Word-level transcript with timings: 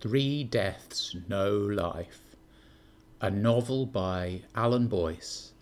Three 0.00 0.44
Deaths, 0.44 1.14
No 1.28 1.54
Life. 1.54 2.34
A 3.20 3.30
novel 3.30 3.84
by 3.84 4.40
Alan 4.54 4.86
Boyce. 4.86 5.52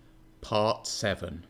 Part 0.42 0.86
7. 0.86 1.44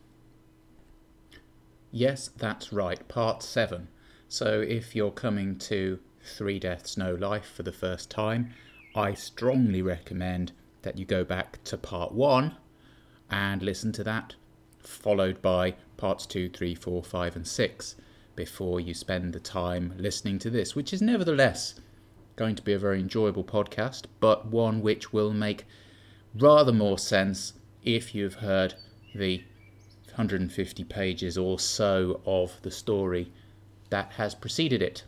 Yes, 1.91 2.31
that's 2.35 2.73
right, 2.73 3.07
Part 3.07 3.43
7. 3.43 3.89
So 4.27 4.61
if 4.61 4.95
you're 4.95 5.11
coming 5.11 5.59
to 5.59 5.99
Three 6.23 6.57
Deaths, 6.57 6.97
No 6.97 7.13
Life 7.13 7.51
for 7.55 7.61
the 7.61 7.71
first 7.71 8.09
time, 8.09 8.55
I 8.95 9.13
strongly 9.13 9.83
recommend 9.83 10.51
that 10.81 10.97
you 10.97 11.05
go 11.05 11.23
back 11.23 11.63
to 11.65 11.77
Part 11.77 12.11
1 12.11 12.55
and 13.29 13.61
listen 13.61 13.91
to 13.91 14.03
that, 14.05 14.33
followed 14.79 15.43
by 15.43 15.75
Parts 15.97 16.25
2, 16.25 16.49
3, 16.49 16.73
4, 16.73 17.03
5, 17.03 17.35
and 17.35 17.47
6 17.47 17.95
before 18.35 18.79
you 18.79 18.95
spend 18.95 19.33
the 19.33 19.39
time 19.39 19.93
listening 19.95 20.39
to 20.39 20.49
this, 20.49 20.75
which 20.75 20.91
is 20.91 21.03
nevertheless 21.03 21.75
going 22.39 22.55
to 22.55 22.63
be 22.63 22.71
a 22.71 22.79
very 22.79 23.01
enjoyable 23.01 23.43
podcast, 23.43 24.05
but 24.21 24.45
one 24.45 24.81
which 24.81 25.11
will 25.11 25.33
make 25.33 25.65
rather 26.33 26.71
more 26.71 26.97
sense 26.97 27.51
if 27.83 28.15
you've 28.15 28.35
heard 28.35 28.75
the 29.13 29.43
150 30.05 30.85
pages 30.85 31.37
or 31.37 31.59
so 31.59 32.21
of 32.25 32.61
the 32.61 32.71
story 32.71 33.29
that 33.89 34.13
has 34.13 34.33
preceded 34.33 34.81
it. 34.81 35.03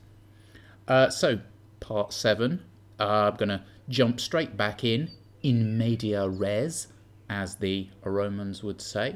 Uh, 0.89 1.09
so, 1.09 1.39
part 1.79 2.11
7, 2.11 2.61
uh, 2.99 3.03
I'm 3.03 3.37
going 3.37 3.47
to 3.47 3.63
jump 3.87 4.19
straight 4.19 4.57
back 4.57 4.83
in, 4.83 5.09
in 5.41 5.77
media 5.77 6.27
res, 6.27 6.87
as 7.29 7.55
the 7.55 7.87
Romans 8.03 8.61
would 8.61 8.81
say. 8.81 9.15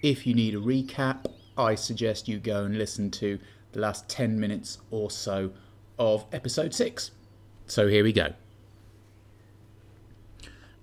If 0.00 0.26
you 0.26 0.32
need 0.32 0.54
a 0.54 0.58
recap, 0.58 1.26
I 1.58 1.74
suggest 1.74 2.26
you 2.26 2.38
go 2.38 2.64
and 2.64 2.78
listen 2.78 3.10
to 3.12 3.38
the 3.72 3.80
last 3.80 4.08
10 4.08 4.40
minutes 4.40 4.78
or 4.90 5.10
so 5.10 5.50
of 5.98 6.24
episode 6.32 6.72
6. 6.72 7.10
So 7.66 7.88
here 7.88 8.04
we 8.04 8.12
go. 8.12 8.34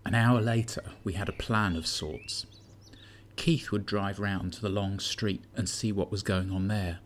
An 0.05 0.15
hour 0.15 0.41
later, 0.41 0.83
we 1.03 1.13
had 1.13 1.29
a 1.29 1.33
plan 1.33 1.75
of 1.75 1.85
sorts. 1.85 2.45
Keith 3.35 3.71
would 3.71 3.85
drive 3.85 4.19
round 4.19 4.53
to 4.53 4.61
the 4.61 4.69
long 4.69 4.99
street 4.99 5.43
and 5.55 5.69
see 5.69 5.91
what 5.91 6.11
was 6.11 6.23
going 6.23 6.51
on 6.51 6.67
there. 6.67 6.99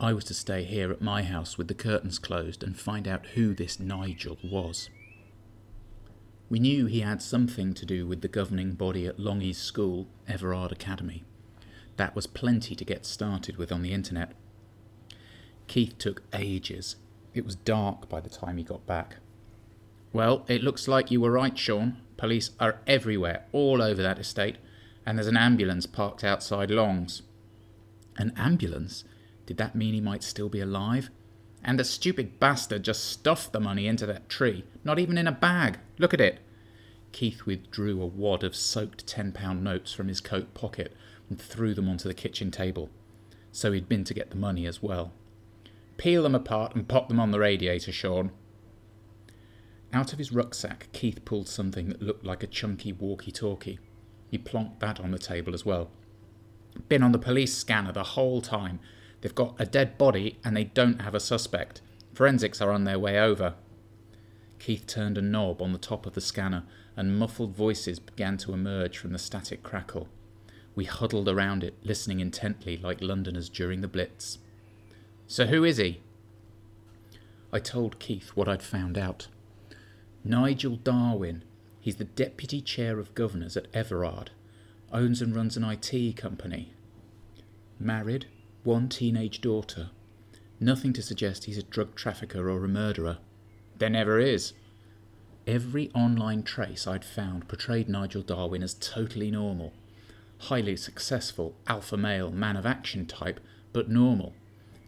I 0.00 0.12
was 0.12 0.24
to 0.24 0.34
stay 0.34 0.64
here 0.64 0.90
at 0.90 1.00
my 1.00 1.22
house 1.22 1.56
with 1.56 1.68
the 1.68 1.74
curtains 1.74 2.18
closed 2.18 2.64
and 2.64 2.78
find 2.78 3.06
out 3.06 3.26
who 3.34 3.54
this 3.54 3.78
Nigel 3.78 4.36
was. 4.42 4.90
We 6.50 6.58
knew 6.58 6.86
he 6.86 7.00
had 7.00 7.22
something 7.22 7.72
to 7.74 7.86
do 7.86 8.06
with 8.06 8.20
the 8.20 8.28
governing 8.28 8.72
body 8.72 9.06
at 9.06 9.18
Longy's 9.18 9.58
school, 9.58 10.08
Everard 10.28 10.72
Academy. 10.72 11.22
That 11.96 12.16
was 12.16 12.26
plenty 12.26 12.74
to 12.74 12.84
get 12.84 13.06
started 13.06 13.56
with 13.56 13.70
on 13.70 13.82
the 13.82 13.92
internet. 13.92 14.32
Keith 15.68 15.96
took 15.98 16.22
ages 16.34 16.96
it 17.34 17.44
was 17.44 17.56
dark 17.56 18.08
by 18.08 18.20
the 18.20 18.30
time 18.30 18.58
he 18.58 18.64
got 18.64 18.86
back. 18.86 19.16
Well, 20.12 20.44
it 20.48 20.62
looks 20.62 20.88
like 20.88 21.10
you 21.10 21.20
were 21.20 21.30
right, 21.30 21.56
Sean. 21.56 21.96
Police 22.16 22.50
are 22.60 22.80
everywhere, 22.86 23.44
all 23.52 23.82
over 23.82 24.02
that 24.02 24.18
estate, 24.18 24.56
and 25.06 25.16
there's 25.16 25.26
an 25.26 25.36
ambulance 25.36 25.86
parked 25.86 26.22
outside 26.22 26.70
Long's. 26.70 27.22
An 28.16 28.32
ambulance? 28.36 29.04
Did 29.46 29.56
that 29.56 29.74
mean 29.74 29.94
he 29.94 30.00
might 30.00 30.22
still 30.22 30.48
be 30.48 30.60
alive? 30.60 31.10
And 31.64 31.78
the 31.78 31.84
stupid 31.84 32.38
bastard 32.38 32.82
just 32.82 33.04
stuffed 33.04 33.52
the 33.52 33.60
money 33.60 33.86
into 33.86 34.06
that 34.06 34.28
tree, 34.28 34.64
not 34.84 34.98
even 34.98 35.16
in 35.16 35.26
a 35.26 35.32
bag. 35.32 35.78
Look 35.98 36.12
at 36.12 36.20
it. 36.20 36.40
Keith 37.12 37.46
withdrew 37.46 38.02
a 38.02 38.06
wad 38.06 38.42
of 38.42 38.56
soaked 38.56 39.06
£10 39.06 39.60
notes 39.60 39.92
from 39.92 40.08
his 40.08 40.20
coat 40.20 40.54
pocket 40.54 40.94
and 41.28 41.40
threw 41.40 41.74
them 41.74 41.88
onto 41.88 42.08
the 42.08 42.14
kitchen 42.14 42.50
table. 42.50 42.90
So 43.52 43.72
he'd 43.72 43.88
been 43.88 44.04
to 44.04 44.14
get 44.14 44.30
the 44.30 44.36
money 44.36 44.66
as 44.66 44.82
well. 44.82 45.12
Peel 46.02 46.24
them 46.24 46.34
apart 46.34 46.74
and 46.74 46.88
pop 46.88 47.06
them 47.08 47.20
on 47.20 47.30
the 47.30 47.38
radiator, 47.38 47.92
Sean. 47.92 48.32
Out 49.92 50.12
of 50.12 50.18
his 50.18 50.32
rucksack, 50.32 50.88
Keith 50.92 51.24
pulled 51.24 51.46
something 51.46 51.90
that 51.90 52.02
looked 52.02 52.26
like 52.26 52.42
a 52.42 52.48
chunky 52.48 52.92
walkie 52.92 53.30
talkie. 53.30 53.78
He 54.28 54.36
plonked 54.36 54.80
that 54.80 54.98
on 54.98 55.12
the 55.12 55.18
table 55.20 55.54
as 55.54 55.64
well. 55.64 55.92
Been 56.88 57.04
on 57.04 57.12
the 57.12 57.20
police 57.20 57.56
scanner 57.56 57.92
the 57.92 58.02
whole 58.02 58.40
time. 58.42 58.80
They've 59.20 59.32
got 59.32 59.54
a 59.60 59.64
dead 59.64 59.96
body 59.96 60.40
and 60.44 60.56
they 60.56 60.64
don't 60.64 61.02
have 61.02 61.14
a 61.14 61.20
suspect. 61.20 61.82
Forensics 62.14 62.60
are 62.60 62.72
on 62.72 62.82
their 62.82 62.98
way 62.98 63.16
over. 63.16 63.54
Keith 64.58 64.88
turned 64.88 65.16
a 65.16 65.22
knob 65.22 65.62
on 65.62 65.70
the 65.70 65.78
top 65.78 66.04
of 66.04 66.14
the 66.14 66.20
scanner 66.20 66.64
and 66.96 67.16
muffled 67.16 67.54
voices 67.54 68.00
began 68.00 68.36
to 68.38 68.54
emerge 68.54 68.98
from 68.98 69.12
the 69.12 69.20
static 69.20 69.62
crackle. 69.62 70.08
We 70.74 70.84
huddled 70.84 71.28
around 71.28 71.62
it, 71.62 71.76
listening 71.84 72.18
intently 72.18 72.76
like 72.76 73.00
Londoners 73.00 73.48
during 73.48 73.82
the 73.82 73.88
Blitz. 73.88 74.38
So 75.26 75.46
who 75.46 75.64
is 75.64 75.78
he? 75.78 76.00
I 77.52 77.58
told 77.58 77.98
Keith 77.98 78.30
what 78.30 78.48
I'd 78.48 78.62
found 78.62 78.96
out. 78.96 79.28
Nigel 80.24 80.76
Darwin. 80.76 81.44
He's 81.80 81.96
the 81.96 82.04
deputy 82.04 82.60
chair 82.60 82.98
of 82.98 83.14
governors 83.14 83.56
at 83.56 83.66
Everard. 83.74 84.30
Owns 84.92 85.20
and 85.20 85.34
runs 85.34 85.56
an 85.56 85.64
IT 85.64 86.16
company. 86.16 86.72
Married, 87.78 88.26
one 88.62 88.88
teenage 88.88 89.40
daughter. 89.40 89.90
Nothing 90.60 90.92
to 90.92 91.02
suggest 91.02 91.44
he's 91.44 91.58
a 91.58 91.62
drug 91.62 91.94
trafficker 91.94 92.48
or 92.48 92.64
a 92.64 92.68
murderer. 92.68 93.18
There 93.78 93.90
never 93.90 94.18
is. 94.20 94.52
Every 95.46 95.90
online 95.90 96.44
trace 96.44 96.86
I'd 96.86 97.04
found 97.04 97.48
portrayed 97.48 97.88
Nigel 97.88 98.22
Darwin 98.22 98.62
as 98.62 98.74
totally 98.74 99.30
normal. 99.30 99.72
Highly 100.38 100.76
successful, 100.76 101.56
alpha 101.66 101.96
male, 101.96 102.30
man 102.30 102.56
of 102.56 102.64
action 102.64 103.06
type, 103.06 103.40
but 103.72 103.90
normal 103.90 104.34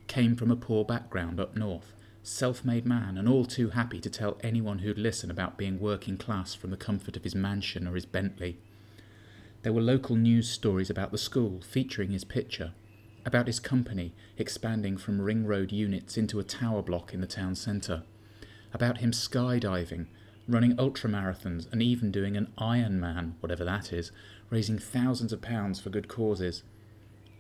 came 0.07 0.37
from 0.37 0.51
a 0.51 0.57
poor 0.57 0.85
background 0.85 1.41
up 1.41 1.57
north, 1.57 1.93
self 2.23 2.65
made 2.65 2.87
man, 2.87 3.19
and 3.19 3.29
all 3.29 3.45
too 3.45 3.71
happy 3.71 4.01
to 4.01 4.11
tell 4.11 4.39
anyone 4.43 4.81
who'd 4.81 4.99
listen 4.99 5.31
about 5.31 5.59
being 5.59 5.79
working 5.79 6.17
class 6.17 6.55
from 6.55 6.71
the 6.71 6.77
comfort 6.77 7.17
of 7.17 7.25
his 7.25 7.35
mansion 7.35 7.87
or 7.87 7.95
his 7.95 8.07
Bentley. 8.07 8.59
There 9.63 9.73
were 9.73 9.81
local 9.81 10.17
news 10.17 10.49
stories 10.49 10.91
about 10.91 11.11
the 11.11 11.19
school 11.19 11.61
featuring 11.63 12.11
his 12.11 12.25
picture, 12.25 12.73
about 13.25 13.47
his 13.47 13.61
company 13.61 14.13
expanding 14.37 14.97
from 14.97 15.21
ring 15.21 15.47
road 15.47 15.73
units 15.73 16.17
into 16.17 16.39
a 16.39 16.45
tower 16.45 16.83
block 16.83 17.15
in 17.15 17.21
the 17.21 17.27
town 17.27 17.55
centre, 17.55 18.03
about 18.73 18.99
him 18.99 19.13
skydiving, 19.13 20.07
running 20.47 20.77
ultramarathons, 20.77 21.71
and 21.73 21.83
even 21.83 22.11
doing 22.11 22.37
an 22.37 22.53
Ironman, 22.59 23.35
whatever 23.41 23.65
that 23.65 23.93
is, 23.93 24.13
raising 24.51 24.79
thousands 24.79 25.33
of 25.33 25.41
pounds 25.41 25.81
for 25.81 25.91
good 25.91 26.09
causes. 26.09 26.63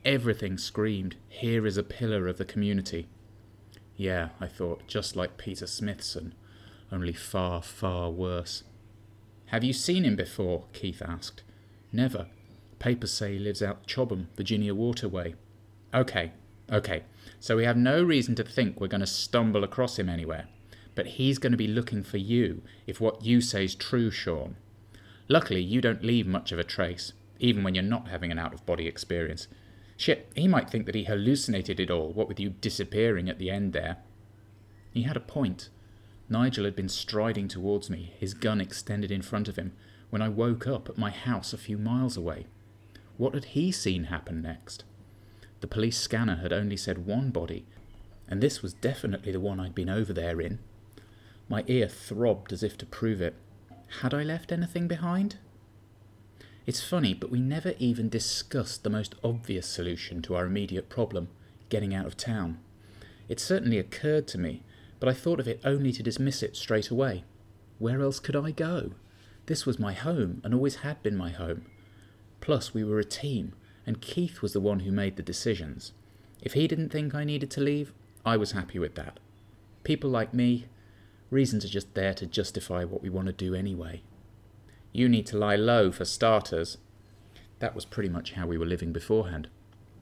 Everything 0.04 0.58
screamed, 0.58 1.16
Here 1.28 1.66
is 1.66 1.78
a 1.78 1.82
pillar 1.82 2.28
of 2.28 2.36
the 2.36 2.44
community. 2.44 3.08
Yeah, 3.96 4.30
I 4.38 4.46
thought, 4.48 4.86
just 4.86 5.16
like 5.16 5.38
Peter 5.38 5.66
Smithson, 5.66 6.34
only 6.92 7.14
far, 7.14 7.62
far 7.62 8.10
worse. 8.10 8.64
Have 9.46 9.64
you 9.64 9.72
seen 9.72 10.04
him 10.04 10.14
before? 10.14 10.64
Keith 10.74 11.00
asked. 11.00 11.42
Never. 11.90 12.26
Papers 12.78 13.12
say 13.12 13.34
he 13.34 13.38
lives 13.38 13.62
out 13.62 13.86
Chobham, 13.86 14.28
Virginia 14.36 14.74
Water 14.74 15.08
way. 15.08 15.36
Okay, 15.94 16.32
okay. 16.70 17.04
So 17.40 17.56
we 17.56 17.64
have 17.64 17.76
no 17.76 18.02
reason 18.02 18.34
to 18.34 18.44
think 18.44 18.80
we're 18.80 18.88
going 18.88 19.00
to 19.00 19.06
stumble 19.06 19.64
across 19.64 19.98
him 19.98 20.10
anywhere. 20.10 20.48
But 20.94 21.06
he's 21.06 21.38
going 21.38 21.52
to 21.52 21.58
be 21.58 21.66
looking 21.66 22.02
for 22.02 22.18
you 22.18 22.62
if 22.86 23.00
what 23.00 23.24
you 23.24 23.40
say 23.40 23.64
is 23.64 23.74
true, 23.74 24.10
Sean. 24.10 24.56
Luckily, 25.28 25.62
you 25.62 25.80
don't 25.80 26.04
leave 26.04 26.26
much 26.26 26.52
of 26.52 26.58
a 26.58 26.64
trace, 26.64 27.14
even 27.38 27.64
when 27.64 27.74
you're 27.74 27.82
not 27.82 28.08
having 28.08 28.30
an 28.30 28.38
out 28.38 28.52
of 28.52 28.66
body 28.66 28.86
experience. 28.86 29.48
Shit, 29.96 30.30
he 30.34 30.48
might 30.48 30.70
think 30.70 30.86
that 30.86 30.94
he 30.94 31.04
hallucinated 31.04 31.78
it 31.78 31.90
all, 31.90 32.12
what 32.12 32.28
with 32.28 32.40
you 32.40 32.50
disappearing 32.50 33.28
at 33.28 33.38
the 33.38 33.50
end 33.50 33.72
there. 33.72 33.98
He 34.92 35.02
had 35.02 35.16
a 35.16 35.20
point. 35.20 35.68
Nigel 36.28 36.64
had 36.64 36.74
been 36.74 36.88
striding 36.88 37.48
towards 37.48 37.90
me, 37.90 38.14
his 38.18 38.34
gun 38.34 38.60
extended 38.60 39.10
in 39.10 39.22
front 39.22 39.48
of 39.48 39.56
him, 39.56 39.72
when 40.10 40.22
I 40.22 40.28
woke 40.28 40.66
up 40.66 40.88
at 40.88 40.98
my 40.98 41.10
house 41.10 41.52
a 41.52 41.58
few 41.58 41.78
miles 41.78 42.16
away. 42.16 42.46
What 43.16 43.34
had 43.34 43.46
he 43.46 43.70
seen 43.70 44.04
happen 44.04 44.42
next? 44.42 44.84
The 45.60 45.66
police 45.66 45.96
scanner 45.96 46.36
had 46.36 46.52
only 46.52 46.76
said 46.76 47.06
one 47.06 47.30
body, 47.30 47.64
and 48.28 48.40
this 48.40 48.62
was 48.62 48.74
definitely 48.74 49.32
the 49.32 49.40
one 49.40 49.60
I'd 49.60 49.74
been 49.74 49.88
over 49.88 50.12
there 50.12 50.40
in. 50.40 50.58
My 51.48 51.64
ear 51.66 51.88
throbbed 51.88 52.52
as 52.52 52.62
if 52.62 52.76
to 52.78 52.86
prove 52.86 53.20
it. 53.20 53.34
Had 54.00 54.14
I 54.14 54.22
left 54.22 54.50
anything 54.50 54.88
behind? 54.88 55.36
It's 56.66 56.82
funny, 56.82 57.12
but 57.12 57.30
we 57.30 57.40
never 57.40 57.74
even 57.78 58.08
discussed 58.08 58.82
the 58.82 58.90
most 58.90 59.14
obvious 59.22 59.66
solution 59.66 60.22
to 60.22 60.34
our 60.34 60.46
immediate 60.46 60.88
problem 60.88 61.28
getting 61.68 61.94
out 61.94 62.06
of 62.06 62.16
town. 62.16 62.58
It 63.28 63.40
certainly 63.40 63.78
occurred 63.78 64.26
to 64.28 64.38
me, 64.38 64.62
but 64.98 65.08
I 65.08 65.12
thought 65.12 65.40
of 65.40 65.48
it 65.48 65.60
only 65.64 65.92
to 65.92 66.02
dismiss 66.02 66.42
it 66.42 66.56
straight 66.56 66.88
away. 66.88 67.24
Where 67.78 68.00
else 68.00 68.18
could 68.18 68.36
I 68.36 68.50
go? 68.50 68.92
This 69.46 69.66
was 69.66 69.78
my 69.78 69.92
home, 69.92 70.40
and 70.42 70.54
always 70.54 70.76
had 70.76 71.02
been 71.02 71.16
my 71.16 71.30
home. 71.30 71.66
Plus, 72.40 72.72
we 72.72 72.82
were 72.82 72.98
a 72.98 73.04
team, 73.04 73.52
and 73.86 74.00
Keith 74.00 74.40
was 74.40 74.54
the 74.54 74.60
one 74.60 74.80
who 74.80 74.92
made 74.92 75.16
the 75.16 75.22
decisions. 75.22 75.92
If 76.40 76.54
he 76.54 76.66
didn't 76.66 76.90
think 76.90 77.14
I 77.14 77.24
needed 77.24 77.50
to 77.52 77.60
leave, 77.60 77.92
I 78.24 78.38
was 78.38 78.52
happy 78.52 78.78
with 78.78 78.94
that. 78.94 79.20
People 79.82 80.08
like 80.08 80.32
me, 80.32 80.66
reasons 81.30 81.64
are 81.64 81.68
just 81.68 81.92
there 81.92 82.14
to 82.14 82.26
justify 82.26 82.84
what 82.84 83.02
we 83.02 83.10
want 83.10 83.26
to 83.26 83.32
do 83.32 83.54
anyway. 83.54 84.02
You 84.94 85.08
need 85.08 85.26
to 85.26 85.36
lie 85.36 85.56
low 85.56 85.90
for 85.90 86.04
starters. 86.04 86.78
That 87.58 87.74
was 87.74 87.84
pretty 87.84 88.08
much 88.08 88.32
how 88.32 88.46
we 88.46 88.56
were 88.56 88.64
living 88.64 88.92
beforehand. 88.92 89.48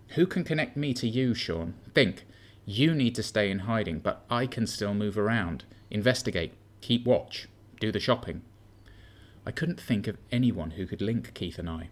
Who 0.09 0.27
can 0.27 0.45
connect 0.45 0.77
me 0.77 0.93
to 0.95 1.09
you, 1.09 1.33
Sean? 1.35 1.75
Think. 1.95 2.27
You 2.67 2.95
need 2.95 3.15
to 3.15 3.23
stay 3.23 3.51
in 3.51 3.61
hiding, 3.61 4.01
but 4.01 4.25
I 4.29 4.47
can 4.47 4.67
still 4.67 4.93
move 4.93 5.17
around, 5.17 5.65
investigate, 5.91 6.53
Keep 6.83 7.07
watch. 7.07 7.49
Do 7.81 7.91
the 7.91 8.01
shopping. 8.01 8.43
I 9.47 9.51
couldn't 9.51 9.81
think 9.81 10.07
of 10.07 10.19
anyone 10.31 10.73
who 10.73 10.87
could 10.87 11.01
link 11.01 11.33
Keith 11.33 11.59
and 11.59 11.71
I. 11.71 11.89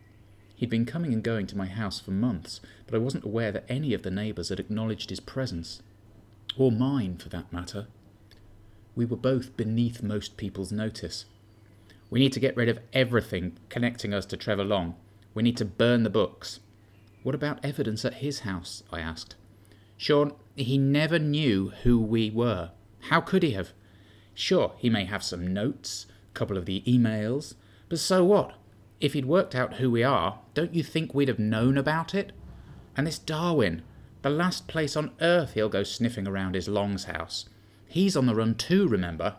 He'd 0.54 0.68
been 0.68 0.84
coming 0.84 1.14
and 1.14 1.22
going 1.22 1.46
to 1.46 1.56
my 1.56 1.66
house 1.66 2.00
for 2.00 2.10
months, 2.10 2.60
but 2.86 2.94
I 2.94 2.98
wasn't 2.98 3.24
aware 3.24 3.50
that 3.52 3.64
any 3.68 3.94
of 3.94 4.02
the 4.02 4.10
neighbours 4.10 4.50
had 4.50 4.60
acknowledged 4.60 5.08
his 5.08 5.20
presence. 5.20 5.80
Or 6.58 6.70
mine, 6.70 7.16
for 7.16 7.30
that 7.30 7.52
matter. 7.52 7.86
We 8.94 9.06
were 9.06 9.16
both 9.16 9.56
beneath 9.56 10.02
most 10.02 10.36
people's 10.36 10.70
notice. 10.70 11.24
We 12.10 12.18
need 12.18 12.32
to 12.32 12.40
get 12.40 12.56
rid 12.56 12.68
of 12.68 12.80
everything 12.92 13.56
connecting 13.68 14.12
us 14.12 14.26
to 14.26 14.36
Trevor 14.36 14.64
Long. 14.64 14.96
We 15.32 15.42
need 15.42 15.56
to 15.58 15.64
burn 15.64 16.02
the 16.02 16.10
books. 16.10 16.60
What 17.22 17.34
about 17.34 17.64
evidence 17.64 18.04
at 18.04 18.14
his 18.14 18.40
house? 18.40 18.82
I 18.90 19.00
asked. 19.00 19.36
Sean, 19.96 20.32
he 20.56 20.76
never 20.76 21.18
knew 21.18 21.72
who 21.82 22.00
we 22.00 22.30
were. 22.30 22.70
How 23.08 23.20
could 23.20 23.42
he 23.42 23.52
have? 23.52 23.72
Sure, 24.34 24.72
he 24.78 24.90
may 24.90 25.04
have 25.04 25.22
some 25.22 25.52
notes, 25.52 26.06
a 26.30 26.34
couple 26.34 26.56
of 26.56 26.66
the 26.66 26.82
emails, 26.86 27.54
but 27.88 27.98
so 27.98 28.24
what? 28.24 28.54
If 29.00 29.12
he'd 29.12 29.26
worked 29.26 29.54
out 29.54 29.74
who 29.74 29.90
we 29.90 30.02
are, 30.02 30.40
don't 30.54 30.74
you 30.74 30.82
think 30.82 31.14
we'd 31.14 31.28
have 31.28 31.38
known 31.38 31.78
about 31.78 32.14
it? 32.14 32.32
And 32.96 33.06
this 33.06 33.18
Darwin, 33.18 33.82
the 34.22 34.30
last 34.30 34.68
place 34.68 34.96
on 34.96 35.12
earth 35.20 35.54
he'll 35.54 35.68
go 35.68 35.82
sniffing 35.82 36.26
around 36.26 36.56
is 36.56 36.68
Long's 36.68 37.04
house. 37.04 37.48
He's 37.86 38.16
on 38.16 38.26
the 38.26 38.34
run 38.34 38.54
too, 38.54 38.88
remember? 38.88 39.36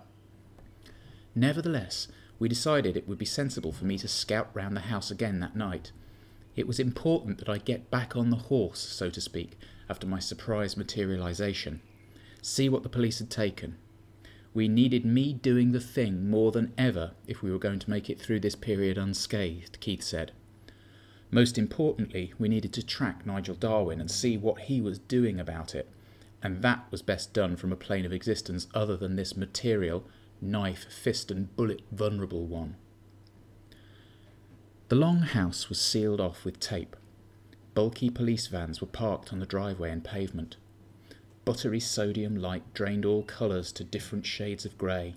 Nevertheless, 1.35 2.07
we 2.41 2.49
decided 2.49 2.97
it 2.97 3.07
would 3.07 3.19
be 3.19 3.25
sensible 3.25 3.71
for 3.71 3.85
me 3.85 3.99
to 3.99 4.07
scout 4.07 4.49
round 4.55 4.75
the 4.75 4.81
house 4.81 5.11
again 5.11 5.39
that 5.39 5.55
night. 5.55 5.91
It 6.55 6.65
was 6.65 6.79
important 6.79 7.38
that 7.38 7.47
I 7.47 7.59
get 7.59 7.91
back 7.91 8.15
on 8.15 8.31
the 8.31 8.35
horse, 8.35 8.79
so 8.79 9.11
to 9.11 9.21
speak, 9.21 9.59
after 9.88 10.07
my 10.07 10.17
surprise 10.17 10.75
materialization. 10.75 11.81
See 12.41 12.67
what 12.67 12.81
the 12.81 12.89
police 12.89 13.19
had 13.19 13.29
taken. 13.29 13.77
We 14.55 14.67
needed 14.67 15.05
me 15.05 15.33
doing 15.33 15.71
the 15.71 15.79
thing 15.79 16.31
more 16.31 16.51
than 16.51 16.73
ever 16.79 17.11
if 17.27 17.43
we 17.43 17.51
were 17.51 17.59
going 17.59 17.77
to 17.77 17.89
make 17.91 18.09
it 18.09 18.19
through 18.19 18.39
this 18.39 18.55
period 18.55 18.97
unscathed, 18.97 19.79
Keith 19.79 20.01
said. 20.01 20.31
Most 21.29 21.59
importantly, 21.59 22.33
we 22.39 22.49
needed 22.49 22.73
to 22.73 22.83
track 22.83 23.23
Nigel 23.23 23.53
Darwin 23.53 24.01
and 24.01 24.09
see 24.09 24.35
what 24.35 24.61
he 24.61 24.81
was 24.81 24.97
doing 24.97 25.39
about 25.39 25.75
it, 25.75 25.88
and 26.41 26.63
that 26.63 26.88
was 26.89 27.03
best 27.03 27.33
done 27.33 27.55
from 27.55 27.71
a 27.71 27.75
plane 27.75 28.03
of 28.03 28.11
existence 28.11 28.67
other 28.73 28.97
than 28.97 29.15
this 29.15 29.38
material, 29.38 30.07
knife, 30.41 30.85
fist, 30.91 31.31
and 31.31 31.55
bullet 31.55 31.81
vulnerable 31.91 32.45
one. 32.45 32.75
The 34.89 34.95
long 34.95 35.19
house 35.19 35.69
was 35.69 35.79
sealed 35.79 36.19
off 36.19 36.43
with 36.43 36.59
tape. 36.59 36.95
Bulky 37.73 38.09
police 38.09 38.47
vans 38.47 38.81
were 38.81 38.88
parked 38.88 39.31
on 39.31 39.39
the 39.39 39.45
driveway 39.45 39.91
and 39.91 40.03
pavement. 40.03 40.57
Buttery 41.45 41.79
sodium 41.79 42.35
light 42.35 42.73
drained 42.73 43.05
all 43.05 43.23
colours 43.23 43.71
to 43.73 43.83
different 43.83 44.25
shades 44.25 44.65
of 44.65 44.77
grey. 44.77 45.15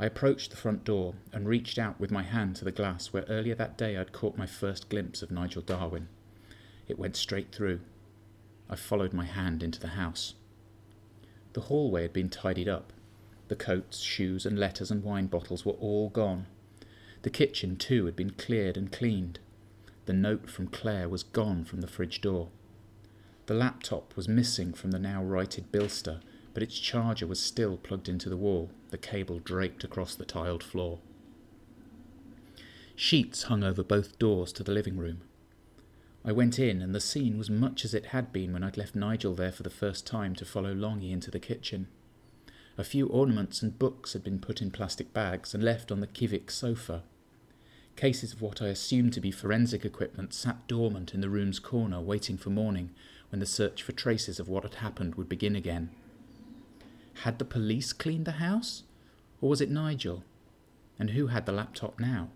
I 0.00 0.06
approached 0.06 0.50
the 0.50 0.56
front 0.56 0.82
door 0.84 1.14
and 1.32 1.46
reached 1.46 1.78
out 1.78 2.00
with 2.00 2.10
my 2.10 2.22
hand 2.24 2.56
to 2.56 2.64
the 2.64 2.72
glass 2.72 3.12
where 3.12 3.24
earlier 3.28 3.54
that 3.54 3.78
day 3.78 3.96
I'd 3.96 4.12
caught 4.12 4.36
my 4.36 4.46
first 4.46 4.88
glimpse 4.88 5.22
of 5.22 5.30
Nigel 5.30 5.62
Darwin. 5.62 6.08
It 6.88 6.98
went 6.98 7.14
straight 7.14 7.52
through. 7.52 7.80
I 8.68 8.74
followed 8.74 9.12
my 9.12 9.24
hand 9.24 9.62
into 9.62 9.78
the 9.78 9.88
house. 9.88 10.34
The 11.52 11.62
hallway 11.62 12.02
had 12.02 12.12
been 12.12 12.28
tidied 12.28 12.68
up. 12.68 12.92
The 13.48 13.56
coats, 13.56 14.00
shoes, 14.00 14.46
and 14.46 14.58
letters 14.58 14.90
and 14.90 15.02
wine 15.02 15.26
bottles 15.26 15.64
were 15.64 15.72
all 15.72 16.08
gone. 16.08 16.46
The 17.22 17.30
kitchen, 17.30 17.76
too, 17.76 18.06
had 18.06 18.16
been 18.16 18.30
cleared 18.30 18.76
and 18.76 18.90
cleaned. 18.90 19.38
The 20.06 20.12
note 20.12 20.50
from 20.50 20.68
Claire 20.68 21.08
was 21.08 21.22
gone 21.22 21.64
from 21.64 21.80
the 21.80 21.86
fridge 21.86 22.20
door. 22.20 22.48
The 23.46 23.54
laptop 23.54 24.16
was 24.16 24.28
missing 24.28 24.72
from 24.72 24.90
the 24.90 24.98
now 24.98 25.22
righted 25.22 25.70
bilster, 25.70 26.20
but 26.54 26.62
its 26.62 26.78
charger 26.78 27.26
was 27.26 27.40
still 27.40 27.76
plugged 27.76 28.08
into 28.08 28.28
the 28.28 28.36
wall, 28.36 28.70
the 28.90 28.98
cable 28.98 29.38
draped 29.38 29.84
across 29.84 30.14
the 30.14 30.24
tiled 30.24 30.62
floor. 30.62 31.00
Sheets 32.96 33.44
hung 33.44 33.64
over 33.64 33.82
both 33.82 34.18
doors 34.18 34.52
to 34.52 34.62
the 34.62 34.72
living 34.72 34.96
room. 34.96 35.22
I 36.24 36.32
went 36.32 36.58
in, 36.58 36.80
and 36.80 36.94
the 36.94 37.00
scene 37.00 37.36
was 37.36 37.50
much 37.50 37.84
as 37.84 37.92
it 37.92 38.06
had 38.06 38.32
been 38.32 38.52
when 38.52 38.62
I'd 38.62 38.78
left 38.78 38.94
Nigel 38.94 39.34
there 39.34 39.52
for 39.52 39.62
the 39.62 39.68
first 39.70 40.06
time 40.06 40.34
to 40.36 40.44
follow 40.44 40.74
Longy 40.74 41.10
into 41.10 41.30
the 41.30 41.40
kitchen. 41.40 41.88
A 42.76 42.84
few 42.84 43.06
ornaments 43.06 43.62
and 43.62 43.78
books 43.78 44.14
had 44.14 44.24
been 44.24 44.40
put 44.40 44.60
in 44.60 44.70
plastic 44.70 45.12
bags 45.12 45.54
and 45.54 45.62
left 45.62 45.92
on 45.92 46.00
the 46.00 46.06
Kivik 46.06 46.50
sofa. 46.50 47.02
Cases 47.94 48.32
of 48.32 48.42
what 48.42 48.60
I 48.60 48.66
assumed 48.66 49.12
to 49.12 49.20
be 49.20 49.30
forensic 49.30 49.84
equipment 49.84 50.34
sat 50.34 50.66
dormant 50.66 51.14
in 51.14 51.20
the 51.20 51.28
room's 51.28 51.60
corner, 51.60 52.00
waiting 52.00 52.36
for 52.36 52.50
morning, 52.50 52.90
when 53.30 53.38
the 53.38 53.46
search 53.46 53.82
for 53.82 53.92
traces 53.92 54.40
of 54.40 54.48
what 54.48 54.64
had 54.64 54.74
happened 54.76 55.14
would 55.14 55.28
begin 55.28 55.54
again. 55.54 55.90
Had 57.22 57.38
the 57.38 57.44
police 57.44 57.92
cleaned 57.92 58.24
the 58.24 58.32
house? 58.32 58.82
Or 59.40 59.48
was 59.50 59.60
it 59.60 59.70
Nigel? 59.70 60.24
And 60.98 61.10
who 61.10 61.28
had 61.28 61.46
the 61.46 61.52
laptop 61.52 62.00
now? 62.00 62.30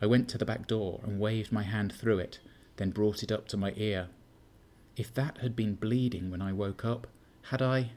I 0.00 0.06
went 0.06 0.28
to 0.30 0.38
the 0.38 0.46
back 0.46 0.66
door 0.66 1.00
and 1.04 1.20
waved 1.20 1.52
my 1.52 1.64
hand 1.64 1.92
through 1.92 2.18
it, 2.20 2.38
then 2.76 2.90
brought 2.90 3.22
it 3.22 3.32
up 3.32 3.48
to 3.48 3.56
my 3.56 3.74
ear. 3.76 4.08
If 4.96 5.12
that 5.14 5.38
had 5.38 5.54
been 5.54 5.74
bleeding 5.74 6.30
when 6.30 6.40
I 6.40 6.52
woke 6.52 6.84
up, 6.84 7.06
had 7.42 7.60
I. 7.60 7.90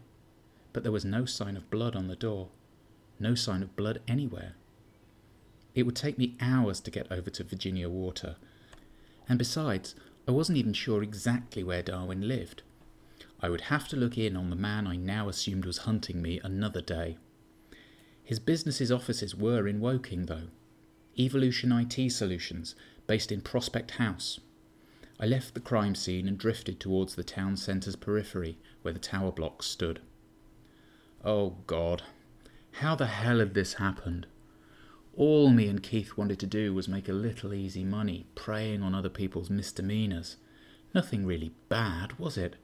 But 0.74 0.84
there 0.84 0.92
was 0.92 1.06
no 1.06 1.26
sign 1.26 1.58
of 1.58 1.70
blood 1.70 1.96
on 1.96 2.08
the 2.08 2.16
door, 2.16 2.50
no 3.20 3.36
sign 3.36 3.62
of 3.62 3.76
blood 3.76 4.02
anywhere. 4.08 4.56
It 5.76 5.84
would 5.84 5.96
take 5.96 6.18
me 6.18 6.36
hours 6.42 6.80
to 6.82 6.92
get 6.92 7.12
over 7.12 7.30
to 7.30 7.44
Virginia 7.44 7.90
Water, 7.90 8.36
and 9.28 9.40
besides, 9.40 9.96
I 10.28 10.32
wasn't 10.32 10.58
even 10.58 10.74
sure 10.74 11.02
exactly 11.02 11.64
where 11.64 11.82
Darwin 11.82 12.28
lived. 12.28 12.64
I 13.40 13.50
would 13.50 13.62
have 13.62 13.88
to 13.90 13.96
look 13.96 14.18
in 14.18 14.36
on 14.36 14.50
the 14.50 14.56
man 14.56 14.86
I 14.86 14.96
now 14.96 15.30
assumed 15.30 15.66
was 15.66 15.80
hunting 15.80 16.22
me 16.22 16.40
another 16.44 16.82
day. 16.82 17.18
His 18.24 18.40
business's 18.40 18.92
offices 18.92 19.36
were 19.36 19.68
in 19.68 19.80
Woking, 19.80 20.28
though. 20.28 20.50
Evolution 21.18 21.72
IT 21.72 22.12
Solutions, 22.12 22.76
based 23.08 23.32
in 23.32 23.42
Prospect 23.42 23.92
House. 23.92 24.40
I 25.20 25.26
left 25.26 25.54
the 25.54 25.60
crime 25.60 25.96
scene 25.96 26.28
and 26.28 26.38
drifted 26.38 26.80
towards 26.80 27.16
the 27.16 27.24
town 27.24 27.58
centre's 27.58 27.96
periphery, 27.96 28.58
where 28.82 28.94
the 28.94 29.00
tower 29.00 29.32
blocks 29.32 29.66
stood. 29.66 30.02
Oh, 31.24 31.58
God. 31.68 32.02
How 32.74 32.96
the 32.96 33.06
hell 33.06 33.40
had 33.40 33.54
this 33.54 33.74
happened? 33.74 34.26
All 35.16 35.50
me 35.50 35.68
and 35.68 35.84
Keith 35.84 36.18
wanted 36.18 36.40
to 36.40 36.48
do 36.48 36.74
was 36.74 36.88
make 36.88 37.08
a 37.08 37.14
little 37.14 37.54
easy 37.54 37.84
money, 37.84 38.26
preying 38.34 38.82
on 38.82 38.96
other 38.96 39.10
people's 39.10 39.50
misdemeanours. 39.50 40.38
Nothing 40.96 41.26
really 41.26 41.52
bad, 41.70 42.18
was 42.18 42.38
it? 42.38 42.56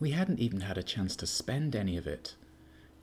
We 0.00 0.12
hadn't 0.12 0.40
even 0.40 0.62
had 0.62 0.78
a 0.78 0.82
chance 0.82 1.16
to 1.16 1.26
spend 1.26 1.76
any 1.76 1.96
of 1.96 2.06
it. 2.06 2.34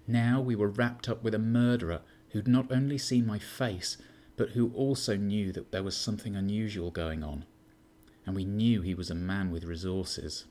Now 0.07 0.41
we 0.41 0.55
were 0.55 0.67
wrapped 0.69 1.07
up 1.07 1.23
with 1.23 1.35
a 1.35 1.39
murderer 1.39 2.01
who'd 2.29 2.47
not 2.47 2.71
only 2.71 2.97
seen 2.97 3.27
my 3.27 3.37
face, 3.39 3.97
but 4.37 4.51
who 4.51 4.71
also 4.73 5.15
knew 5.15 5.51
that 5.51 5.71
there 5.71 5.83
was 5.83 5.95
something 5.95 6.35
unusual 6.35 6.89
going 6.89 7.23
on. 7.23 7.45
And 8.25 8.35
we 8.35 8.45
knew 8.45 8.81
he 8.81 8.95
was 8.95 9.11
a 9.11 9.15
man 9.15 9.51
with 9.51 9.65
resources. 9.65 10.45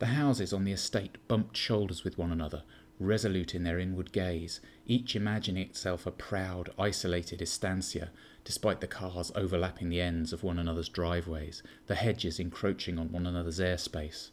The 0.00 0.06
houses 0.06 0.52
on 0.52 0.64
the 0.64 0.72
estate 0.72 1.18
bumped 1.28 1.56
shoulders 1.56 2.02
with 2.02 2.18
one 2.18 2.32
another, 2.32 2.64
resolute 2.98 3.54
in 3.54 3.62
their 3.62 3.78
inward 3.78 4.12
gaze, 4.12 4.60
each 4.86 5.14
imagining 5.14 5.62
itself 5.62 6.06
a 6.06 6.10
proud, 6.10 6.70
isolated 6.78 7.40
estancia, 7.40 8.10
despite 8.44 8.80
the 8.80 8.86
cars 8.86 9.30
overlapping 9.34 9.88
the 9.88 10.00
ends 10.00 10.32
of 10.32 10.42
one 10.42 10.58
another's 10.58 10.88
driveways, 10.88 11.62
the 11.86 11.94
hedges 11.94 12.40
encroaching 12.40 12.98
on 12.98 13.12
one 13.12 13.26
another's 13.26 13.60
airspace. 13.60 14.30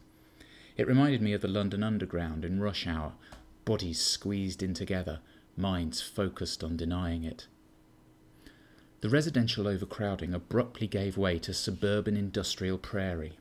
It 0.78 0.88
reminded 0.88 1.22
me 1.22 1.34
of 1.34 1.42
the 1.42 1.48
London 1.48 1.84
Underground 1.84 2.44
in 2.44 2.60
rush 2.60 2.88
hour, 2.88 3.14
bodies 3.66 4.02
squeezed 4.02 4.64
in 4.64 4.74
together, 4.74 5.20
minds 5.56 6.02
focused 6.02 6.64
on 6.64 6.78
denying 6.78 7.24
it. 7.24 7.48
The 9.02 9.10
residential 9.10 9.68
overcrowding 9.68 10.34
abruptly 10.34 10.88
gave 10.88 11.18
way 11.18 11.40
to 11.40 11.54
suburban 11.54 12.16
industrial 12.18 12.78
prairie, 12.78 13.38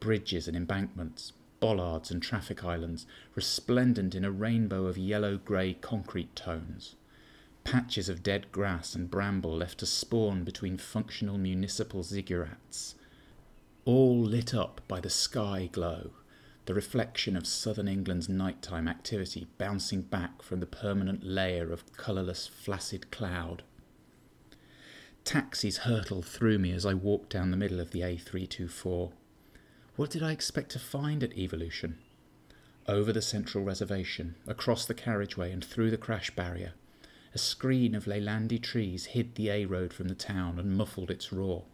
bridges 0.00 0.46
and 0.46 0.56
embankments, 0.56 1.32
bollards 1.60 2.10
and 2.10 2.22
traffic 2.22 2.64
islands, 2.64 3.06
resplendent 3.34 4.14
in 4.14 4.24
a 4.24 4.30
rainbow 4.30 4.86
of 4.86 4.98
yellow 4.98 5.36
grey 5.36 5.74
concrete 5.74 6.34
tones. 6.36 6.94
Patches 7.64 8.08
of 8.08 8.22
dead 8.22 8.50
grass 8.52 8.94
and 8.94 9.10
bramble 9.10 9.56
left 9.56 9.78
to 9.78 9.86
spawn 9.86 10.44
between 10.44 10.78
functional 10.78 11.36
municipal 11.36 12.02
ziggurats, 12.02 12.94
all 13.84 14.20
lit 14.20 14.54
up 14.54 14.80
by 14.88 15.00
the 15.00 15.10
sky 15.10 15.68
glow, 15.72 16.10
the 16.66 16.74
reflection 16.74 17.36
of 17.36 17.46
southern 17.46 17.88
England's 17.88 18.28
nighttime 18.28 18.86
activity 18.86 19.46
bouncing 19.56 20.02
back 20.02 20.42
from 20.42 20.60
the 20.60 20.66
permanent 20.66 21.24
layer 21.24 21.72
of 21.72 21.90
colourless, 21.96 22.46
flaccid 22.46 23.10
cloud. 23.10 23.62
Taxis 25.24 25.78
hurtled 25.78 26.26
through 26.26 26.58
me 26.58 26.72
as 26.72 26.84
I 26.84 26.94
walked 26.94 27.30
down 27.30 27.50
the 27.50 27.56
middle 27.56 27.80
of 27.80 27.90
the 27.90 28.00
A324. 28.00 29.12
What 29.98 30.10
did 30.10 30.22
I 30.22 30.30
expect 30.30 30.70
to 30.70 30.78
find 30.78 31.24
at 31.24 31.36
Evolution? 31.36 31.98
Over 32.86 33.12
the 33.12 33.20
central 33.20 33.64
reservation, 33.64 34.36
across 34.46 34.86
the 34.86 34.94
carriageway, 34.94 35.50
and 35.50 35.64
through 35.64 35.90
the 35.90 35.96
crash 35.96 36.30
barrier, 36.30 36.74
a 37.34 37.38
screen 37.38 37.96
of 37.96 38.04
Leylandi 38.04 38.62
trees 38.62 39.06
hid 39.06 39.34
the 39.34 39.48
A 39.50 39.64
road 39.64 39.92
from 39.92 40.06
the 40.06 40.14
town 40.14 40.56
and 40.56 40.76
muffled 40.76 41.10
its 41.10 41.32
roar. 41.32 41.64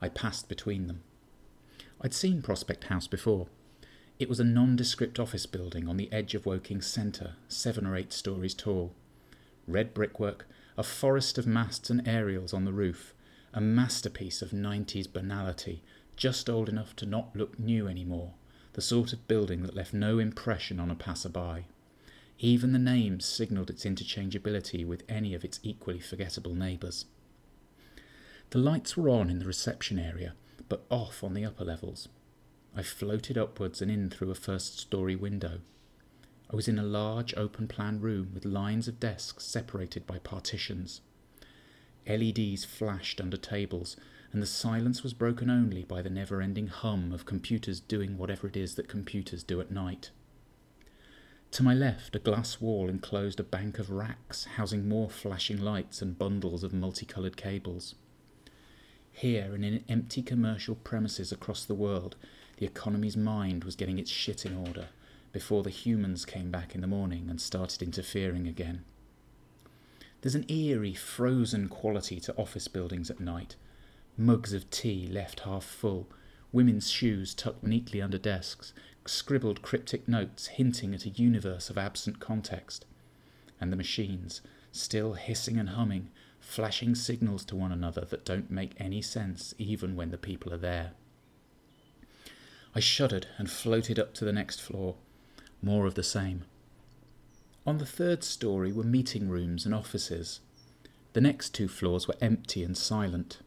I 0.00 0.08
passed 0.08 0.48
between 0.48 0.86
them. 0.86 1.02
I'd 2.00 2.14
seen 2.14 2.42
Prospect 2.42 2.84
House 2.84 3.08
before. 3.08 3.48
It 4.20 4.28
was 4.28 4.38
a 4.38 4.44
nondescript 4.44 5.18
office 5.18 5.46
building 5.46 5.88
on 5.88 5.96
the 5.96 6.12
edge 6.12 6.36
of 6.36 6.46
Woking 6.46 6.80
Centre, 6.80 7.34
seven 7.48 7.84
or 7.84 7.96
eight 7.96 8.12
stories 8.12 8.54
tall. 8.54 8.92
Red 9.66 9.94
brickwork, 9.94 10.46
a 10.76 10.84
forest 10.84 11.38
of 11.38 11.46
masts 11.48 11.90
and 11.90 12.06
aerials 12.06 12.54
on 12.54 12.64
the 12.64 12.72
roof, 12.72 13.14
a 13.52 13.60
masterpiece 13.60 14.42
of 14.42 14.50
90s 14.50 15.12
banality, 15.12 15.82
just 16.18 16.50
old 16.50 16.68
enough 16.68 16.94
to 16.96 17.06
not 17.06 17.34
look 17.34 17.58
new 17.58 17.88
anymore, 17.88 18.34
the 18.74 18.82
sort 18.82 19.12
of 19.12 19.26
building 19.28 19.62
that 19.62 19.74
left 19.74 19.94
no 19.94 20.18
impression 20.18 20.78
on 20.78 20.90
a 20.90 20.94
passerby. 20.94 21.64
Even 22.40 22.72
the 22.72 22.78
names 22.78 23.24
signalled 23.24 23.70
its 23.70 23.84
interchangeability 23.84 24.86
with 24.86 25.04
any 25.08 25.32
of 25.32 25.44
its 25.44 25.60
equally 25.62 26.00
forgettable 26.00 26.54
neighbours. 26.54 27.06
The 28.50 28.58
lights 28.58 28.96
were 28.96 29.08
on 29.08 29.30
in 29.30 29.38
the 29.38 29.46
reception 29.46 29.98
area, 29.98 30.34
but 30.68 30.84
off 30.90 31.22
on 31.22 31.34
the 31.34 31.44
upper 31.44 31.64
levels. 31.64 32.08
I 32.74 32.82
floated 32.82 33.38
upwards 33.38 33.80
and 33.80 33.90
in 33.90 34.10
through 34.10 34.30
a 34.30 34.36
first 34.36 34.78
story 34.78 35.16
window. 35.16 35.60
I 36.50 36.56
was 36.56 36.68
in 36.68 36.78
a 36.78 36.82
large 36.82 37.34
open 37.36 37.68
plan 37.68 38.00
room 38.00 38.30
with 38.34 38.44
lines 38.44 38.88
of 38.88 39.00
desks 39.00 39.44
separated 39.44 40.06
by 40.06 40.18
partitions. 40.18 41.00
LEDs 42.08 42.64
flashed 42.64 43.20
under 43.20 43.36
tables, 43.36 43.96
and 44.32 44.42
the 44.42 44.46
silence 44.46 45.02
was 45.02 45.14
broken 45.14 45.48
only 45.48 45.84
by 45.84 46.02
the 46.02 46.10
never 46.10 46.42
ending 46.42 46.66
hum 46.66 47.12
of 47.12 47.24
computers 47.24 47.80
doing 47.80 48.18
whatever 48.18 48.46
it 48.46 48.56
is 48.56 48.74
that 48.74 48.88
computers 48.88 49.42
do 49.42 49.60
at 49.60 49.70
night. 49.70 50.10
To 51.52 51.62
my 51.62 51.72
left, 51.72 52.14
a 52.14 52.18
glass 52.18 52.60
wall 52.60 52.88
enclosed 52.88 53.40
a 53.40 53.44
bank 53.44 53.78
of 53.78 53.90
racks 53.90 54.44
housing 54.56 54.86
more 54.86 55.08
flashing 55.08 55.60
lights 55.60 56.02
and 56.02 56.18
bundles 56.18 56.62
of 56.62 56.74
multicoloured 56.74 57.36
cables. 57.36 57.94
Here, 59.10 59.54
and 59.54 59.64
in 59.64 59.82
empty 59.88 60.22
commercial 60.22 60.74
premises 60.74 61.32
across 61.32 61.64
the 61.64 61.74
world, 61.74 62.16
the 62.58 62.66
economy's 62.66 63.16
mind 63.16 63.64
was 63.64 63.76
getting 63.76 63.98
its 63.98 64.10
shit 64.10 64.44
in 64.44 64.54
order 64.54 64.88
before 65.32 65.62
the 65.62 65.70
humans 65.70 66.24
came 66.24 66.50
back 66.50 66.74
in 66.74 66.80
the 66.80 66.86
morning 66.86 67.28
and 67.28 67.40
started 67.40 67.82
interfering 67.82 68.46
again. 68.46 68.84
There's 70.20 70.34
an 70.34 70.50
eerie, 70.50 70.94
frozen 70.94 71.68
quality 71.68 72.20
to 72.20 72.36
office 72.36 72.68
buildings 72.68 73.10
at 73.10 73.20
night. 73.20 73.56
Mugs 74.20 74.52
of 74.52 74.68
tea 74.68 75.06
left 75.06 75.40
half 75.40 75.62
full, 75.62 76.08
women's 76.50 76.90
shoes 76.90 77.34
tucked 77.34 77.62
neatly 77.62 78.02
under 78.02 78.18
desks, 78.18 78.72
scribbled 79.06 79.62
cryptic 79.62 80.08
notes 80.08 80.48
hinting 80.48 80.92
at 80.92 81.04
a 81.06 81.10
universe 81.10 81.70
of 81.70 81.78
absent 81.78 82.18
context. 82.18 82.84
And 83.60 83.72
the 83.72 83.76
machines, 83.76 84.40
still 84.72 85.12
hissing 85.12 85.56
and 85.56 85.68
humming, 85.68 86.10
flashing 86.40 86.96
signals 86.96 87.44
to 87.44 87.54
one 87.54 87.70
another 87.70 88.00
that 88.06 88.24
don't 88.24 88.50
make 88.50 88.72
any 88.78 89.02
sense 89.02 89.54
even 89.56 89.94
when 89.94 90.10
the 90.10 90.18
people 90.18 90.52
are 90.52 90.58
there. 90.58 90.94
I 92.74 92.80
shuddered 92.80 93.28
and 93.38 93.48
floated 93.48 94.00
up 94.00 94.14
to 94.14 94.24
the 94.24 94.32
next 94.32 94.60
floor. 94.60 94.96
More 95.62 95.86
of 95.86 95.94
the 95.94 96.02
same. 96.02 96.42
On 97.64 97.78
the 97.78 97.86
third 97.86 98.24
story 98.24 98.72
were 98.72 98.82
meeting 98.82 99.28
rooms 99.28 99.64
and 99.64 99.72
offices. 99.72 100.40
The 101.12 101.20
next 101.20 101.54
two 101.54 101.68
floors 101.68 102.08
were 102.08 102.16
empty 102.20 102.64
and 102.64 102.76
silent. 102.76 103.38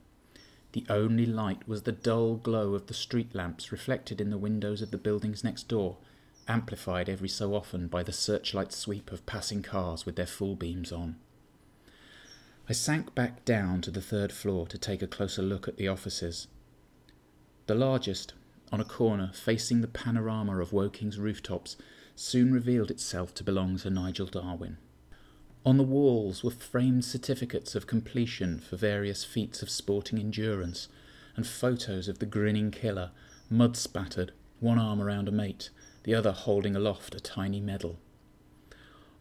The 0.74 0.86
only 0.90 1.26
light 1.26 1.68
was 1.68 1.84
the 1.84 1.92
dull 1.92 2.36
glow 2.36 2.74
of 2.76 2.88
the 2.88 2.94
street 2.94 3.36
lamps 3.36 3.72
reflected 3.72 4.22
in 4.22 4.30
the 4.30 4.38
windows 4.38 4.82
of 4.82 4.92
the 4.92 4.98
buildings 4.98 5.44
next 5.44 5.68
door, 5.68 5.98
amplified 6.48 7.10
every 7.10 7.28
so 7.28 7.54
often 7.54 7.88
by 7.88 8.04
the 8.04 8.14
searchlight 8.14 8.72
sweep 8.72 9.12
of 9.12 9.26
passing 9.26 9.64
cars 9.64 10.06
with 10.06 10.16
their 10.16 10.26
full 10.26 10.56
beams 10.56 10.92
on. 10.92 11.18
I 12.70 12.74
sank 12.74 13.14
back 13.14 13.44
down 13.44 13.82
to 13.82 13.92
the 13.92 14.02
third 14.02 14.32
floor 14.32 14.66
to 14.68 14.78
take 14.78 15.02
a 15.02 15.08
closer 15.08 15.42
look 15.42 15.68
at 15.68 15.76
the 15.76 15.90
offices. 15.90 16.48
The 17.68 17.76
largest, 17.76 18.34
on 18.72 18.80
a 18.80 18.86
corner 18.86 19.32
facing 19.34 19.82
the 19.82 19.88
panorama 19.88 20.58
of 20.62 20.72
Woking's 20.72 21.20
rooftops, 21.20 21.76
soon 22.16 22.54
revealed 22.54 22.90
itself 22.90 23.34
to 23.36 23.44
belong 23.44 23.78
to 23.80 23.90
Nigel 23.90 24.28
Darwin. 24.28 24.78
On 25.64 25.78
the 25.78 25.84
walls 25.84 26.44
were 26.44 26.50
framed 26.50 27.06
certificates 27.06 27.76
of 27.76 27.86
completion 27.86 28.60
for 28.60 28.78
various 28.78 29.24
feats 29.24 29.62
of 29.62 29.70
sporting 29.70 30.18
endurance, 30.18 30.88
and 31.36 31.46
photos 31.46 32.08
of 32.08 32.18
the 32.18 32.26
grinning 32.26 32.72
killer, 32.72 33.12
mud 33.48 33.78
spattered, 33.78 34.32
one 34.60 34.80
arm 34.80 35.00
around 35.00 35.28
a 35.28 35.32
mate, 35.32 35.70
the 36.04 36.16
other 36.16 36.32
holding 36.32 36.76
aloft 36.76 37.14
a 37.14 37.20
tiny 37.20 37.60
medal. 37.60 38.00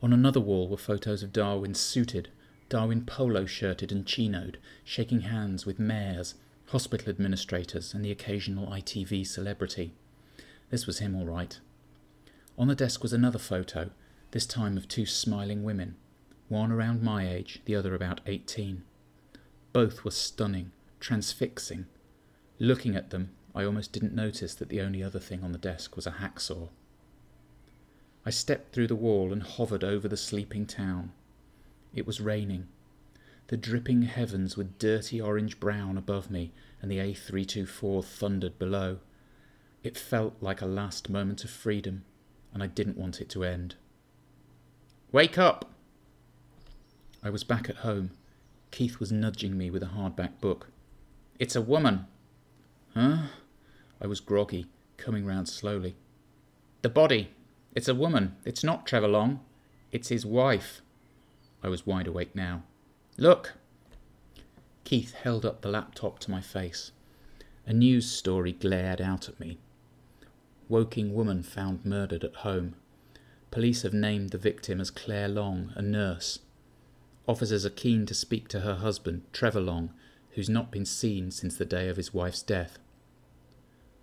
On 0.03 0.15
another 0.15 0.41
wall 0.41 0.67
were 0.67 0.79
photos 0.79 1.23
of 1.23 1.31
Darwin 1.31 1.75
suited, 1.75 2.31
Darwin 2.71 3.05
polo 3.05 3.45
shirted 3.45 3.93
and 3.93 4.07
chinoed, 4.07 4.57
shaking 4.83 5.21
hands 5.21 5.67
with 5.67 5.79
mayors, 5.79 6.37
hospital 6.69 7.11
administrators, 7.11 7.93
and 7.93 8.03
the 8.03 8.11
occasional 8.11 8.67
ITV 8.69 9.27
celebrity. 9.27 9.93
This 10.71 10.87
was 10.87 11.01
him 11.01 11.15
all 11.15 11.27
right. 11.27 11.61
On 12.57 12.67
the 12.67 12.75
desk 12.75 13.03
was 13.03 13.13
another 13.13 13.39
photo, 13.39 13.91
this 14.31 14.47
time 14.47 14.79
of 14.79 14.89
two 14.89 15.05
smiling 15.05 15.65
women 15.65 15.97
one 16.51 16.73
around 16.73 17.03
my 17.03 17.27
age, 17.27 17.61
the 17.65 17.77
other 17.77 17.95
about 17.95 18.21
18. 18.27 18.83
Both 19.73 20.05
were 20.05 20.11
stunning, 20.11 20.73
transfixing. 20.99 21.87
Looking 22.59 22.97
at 22.97 23.11
them, 23.11 23.31
I 23.55 23.65
almost 23.65 23.93
didn't 23.93 24.15
notice 24.15 24.55
that 24.57 24.69
the 24.69 24.81
only 24.81 25.03
other 25.03 25.21
thing 25.21 25.43
on 25.43 25.53
the 25.53 25.59
desk 25.59 25.97
was 25.97 26.07
a 26.07 26.13
hacksaw. 26.13 26.69
I 28.27 28.31
stepped 28.31 28.75
through 28.75 28.89
the 28.89 28.97
wall 28.97 29.33
and 29.33 29.43
hovered 29.43 29.85
over 29.85 30.09
the 30.09 30.17
sleeping 30.17 30.67
town. 30.67 31.13
It 31.95 32.07
was 32.07 32.21
raining. 32.21 32.67
The 33.47 33.57
dripping 33.57 34.03
heavens 34.03 34.57
were 34.57 34.65
dirty 34.65 35.21
orange 35.21 35.59
brown 35.59 35.97
above 35.97 36.31
me, 36.31 36.53
and 36.83 36.91
the 36.91 36.99
A324 36.99 38.05
thundered 38.05 38.59
below. 38.59 38.99
It 39.83 39.97
felt 39.97 40.35
like 40.41 40.61
a 40.61 40.67
last 40.67 41.09
moment 41.09 41.45
of 41.45 41.51
freedom, 41.51 42.05
and 42.53 42.63
I 42.63 42.67
didn't 42.67 42.99
want 42.99 43.21
it 43.21 43.31
to 43.31 43.45
end. 43.45 43.77
Wake 45.13 45.39
up! 45.39 45.71
I 47.23 47.31
was 47.31 47.45
back 47.45 47.69
at 47.69 47.77
home. 47.77 48.13
Keith 48.71 48.99
was 48.99 49.13
nudging 49.13 49.59
me 49.59 49.71
with 49.71 49.83
a 49.83 49.87
hardback 49.87 50.41
book. 50.41 50.69
It's 51.39 51.57
a 51.57 51.61
woman. 51.61 52.07
Huh? 52.95 53.27
I 54.01 54.07
was 54.07 54.21
groggy, 54.21 54.67
coming 54.97 55.27
round 55.27 55.49
slowly. 55.49 55.97
The 56.83 56.89
body. 56.89 57.31
It's 57.75 57.89
a 57.89 57.95
woman. 57.95 58.37
It's 58.45 58.65
not 58.65 58.87
Trevor 58.87 59.09
Long. 59.09 59.41
It's 59.93 60.09
his 60.09 60.25
wife. 60.25 60.81
I 61.63 61.69
was 61.69 61.87
wide 61.87 62.07
awake 62.07 62.35
now. 62.35 62.63
Look! 63.19 63.55
Keith 64.85 65.13
held 65.13 65.45
up 65.45 65.61
the 65.61 65.69
laptop 65.69 66.19
to 66.21 66.31
my 66.31 66.41
face. 66.41 66.93
A 67.67 67.73
news 67.75 68.11
story 68.11 68.53
glared 68.53 69.01
out 69.01 69.29
at 69.29 69.39
me. 69.39 69.59
Woking 70.69 71.13
woman 71.13 71.43
found 71.43 71.85
murdered 71.85 72.25
at 72.25 72.37
home. 72.37 72.77
Police 73.51 73.83
have 73.83 73.93
named 73.93 74.31
the 74.31 74.39
victim 74.39 74.81
as 74.81 74.91
Claire 74.91 75.29
Long, 75.29 75.73
a 75.75 75.83
nurse. 75.83 76.39
Officers 77.27 77.65
are 77.65 77.71
keen 77.71 78.07
to 78.07 78.15
speak 78.15 78.49
to 78.49 78.61
her 78.61 78.77
husband, 78.77 79.23
Trevor 79.33 79.61
Long, 79.61 79.91
who's 80.31 80.49
not 80.49 80.71
been 80.71 80.85
seen 80.85 81.31
since 81.31 81.57
the 81.57 81.65
day 81.65 81.89
of 81.89 81.97
his 81.97 82.15
wife's 82.15 82.43
death. 82.43 82.79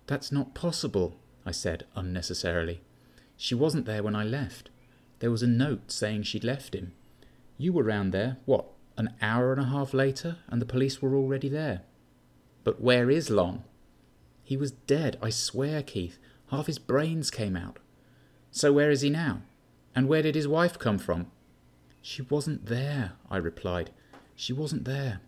That's 0.06 0.32
not 0.32 0.54
possible, 0.54 1.16
I 1.44 1.50
said 1.50 1.84
unnecessarily. 1.94 2.80
She 3.36 3.54
wasn't 3.54 3.86
there 3.86 4.02
when 4.02 4.16
I 4.16 4.24
left. 4.24 4.70
There 5.20 5.30
was 5.30 5.42
a 5.42 5.46
note 5.46 5.90
saying 5.90 6.22
she'd 6.22 6.44
left 6.44 6.74
him. 6.74 6.92
You 7.56 7.72
were 7.72 7.82
round 7.82 8.12
there, 8.12 8.38
what, 8.44 8.66
an 8.96 9.14
hour 9.20 9.52
and 9.52 9.60
a 9.60 9.64
half 9.64 9.92
later, 9.92 10.36
and 10.48 10.60
the 10.60 10.66
police 10.66 11.02
were 11.02 11.14
already 11.14 11.48
there. 11.48 11.82
But 12.64 12.80
where 12.80 13.10
is 13.10 13.30
Long? 13.30 13.64
He 14.42 14.56
was 14.56 14.72
dead, 14.72 15.18
I 15.20 15.30
swear, 15.30 15.82
Keith. 15.82 16.18
Half 16.50 16.66
his 16.66 16.78
brains 16.78 17.30
came 17.30 17.56
out. 17.56 17.78
So 18.50 18.72
where 18.72 18.90
is 18.90 19.02
he 19.02 19.10
now? 19.10 19.42
And 19.94 20.08
where 20.08 20.22
did 20.22 20.34
his 20.34 20.48
wife 20.48 20.78
come 20.78 20.98
from? 20.98 21.30
She 22.02 22.22
wasn't 22.22 22.66
there, 22.66 23.12
I 23.30 23.36
replied. 23.36 23.90
She 24.34 24.52
wasn't 24.52 24.84
there. 24.84 25.20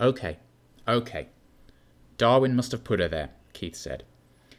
OK, 0.00 0.38
OK. 0.86 1.28
Darwin 2.16 2.54
must 2.54 2.72
have 2.72 2.84
put 2.84 3.00
her 3.00 3.08
there, 3.08 3.30
Keith 3.52 3.76
said. 3.76 4.04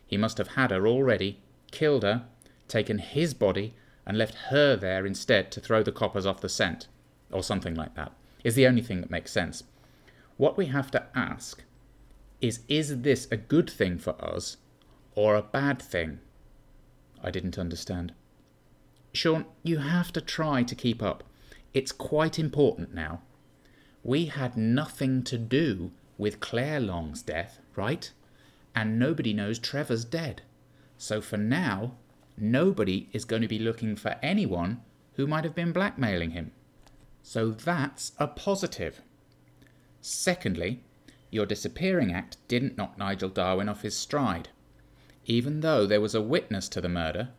He 0.05 0.17
must 0.17 0.37
have 0.37 0.49
had 0.49 0.71
her 0.71 0.87
already, 0.87 1.39
killed 1.71 2.03
her, 2.03 2.25
taken 2.67 2.99
his 2.99 3.33
body, 3.33 3.73
and 4.05 4.17
left 4.17 4.35
her 4.49 4.75
there 4.75 5.05
instead 5.05 5.51
to 5.51 5.59
throw 5.59 5.83
the 5.83 5.91
coppers 5.91 6.25
off 6.25 6.41
the 6.41 6.49
scent, 6.49 6.87
or 7.31 7.43
something 7.43 7.75
like 7.75 7.95
that, 7.95 8.11
is 8.43 8.55
the 8.55 8.67
only 8.67 8.81
thing 8.81 9.01
that 9.01 9.11
makes 9.11 9.31
sense. 9.31 9.63
What 10.37 10.57
we 10.57 10.67
have 10.67 10.89
to 10.91 11.05
ask 11.13 11.63
is 12.41 12.61
is 12.67 13.01
this 13.01 13.27
a 13.29 13.37
good 13.37 13.69
thing 13.69 13.97
for 13.97 14.15
us 14.23 14.57
or 15.15 15.35
a 15.35 15.41
bad 15.41 15.81
thing? 15.81 16.19
I 17.21 17.31
didn't 17.31 17.59
understand. 17.59 18.13
Sean, 19.13 19.45
you 19.63 19.79
have 19.79 20.13
to 20.13 20.21
try 20.21 20.63
to 20.63 20.75
keep 20.75 21.03
up. 21.03 21.23
It's 21.73 21.91
quite 21.91 22.39
important 22.39 22.93
now. 22.93 23.21
We 24.03 24.25
had 24.25 24.57
nothing 24.57 25.23
to 25.23 25.37
do 25.37 25.91
with 26.17 26.39
Claire 26.39 26.79
Long's 26.79 27.21
death, 27.21 27.59
right? 27.75 28.11
And 28.75 28.97
nobody 28.97 29.33
knows 29.33 29.59
Trevor's 29.59 30.05
dead. 30.05 30.41
So 30.97 31.21
for 31.21 31.37
now, 31.37 31.95
nobody 32.37 33.09
is 33.13 33.25
going 33.25 33.41
to 33.41 33.47
be 33.47 33.59
looking 33.59 33.95
for 33.95 34.17
anyone 34.21 34.81
who 35.15 35.27
might 35.27 35.43
have 35.43 35.55
been 35.55 35.71
blackmailing 35.71 36.31
him. 36.31 36.51
So 37.21 37.51
that's 37.51 38.13
a 38.17 38.27
positive. 38.27 39.01
Secondly, 40.01 40.81
your 41.29 41.45
disappearing 41.45 42.13
act 42.13 42.37
didn't 42.47 42.77
knock 42.77 42.97
Nigel 42.97 43.29
Darwin 43.29 43.69
off 43.69 43.81
his 43.83 43.95
stride. 43.95 44.49
even 45.29 45.59
though 45.59 45.85
there 45.85 46.01
was 46.01 46.15
a 46.15 46.21
witness 46.21 46.67
to 46.67 46.81
the 46.81 46.89
murder, 46.89 47.29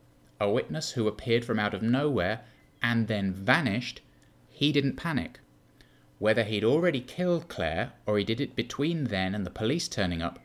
a 0.41 0.49
witness 0.49 0.93
who 0.93 1.09
appeared 1.09 1.45
from 1.45 1.59
out 1.59 1.75
of 1.75 1.83
nowhere 1.83 2.41
and 2.81 3.09
then 3.09 3.33
vanished, 3.33 4.01
he 4.61 4.73
didn't 4.73 4.97
panic. 4.97 5.41
Whether 6.19 6.45
he'd 6.45 6.65
already 6.65 7.01
killed 7.01 7.49
Claire 7.49 7.95
or 8.05 8.19
he 8.19 8.25
did 8.25 8.43
it 8.43 8.55
between 8.55 9.05
then 9.05 9.35
and 9.35 9.47
the 9.47 9.51
police 9.51 9.89
turning 9.89 10.21
up, 10.21 10.39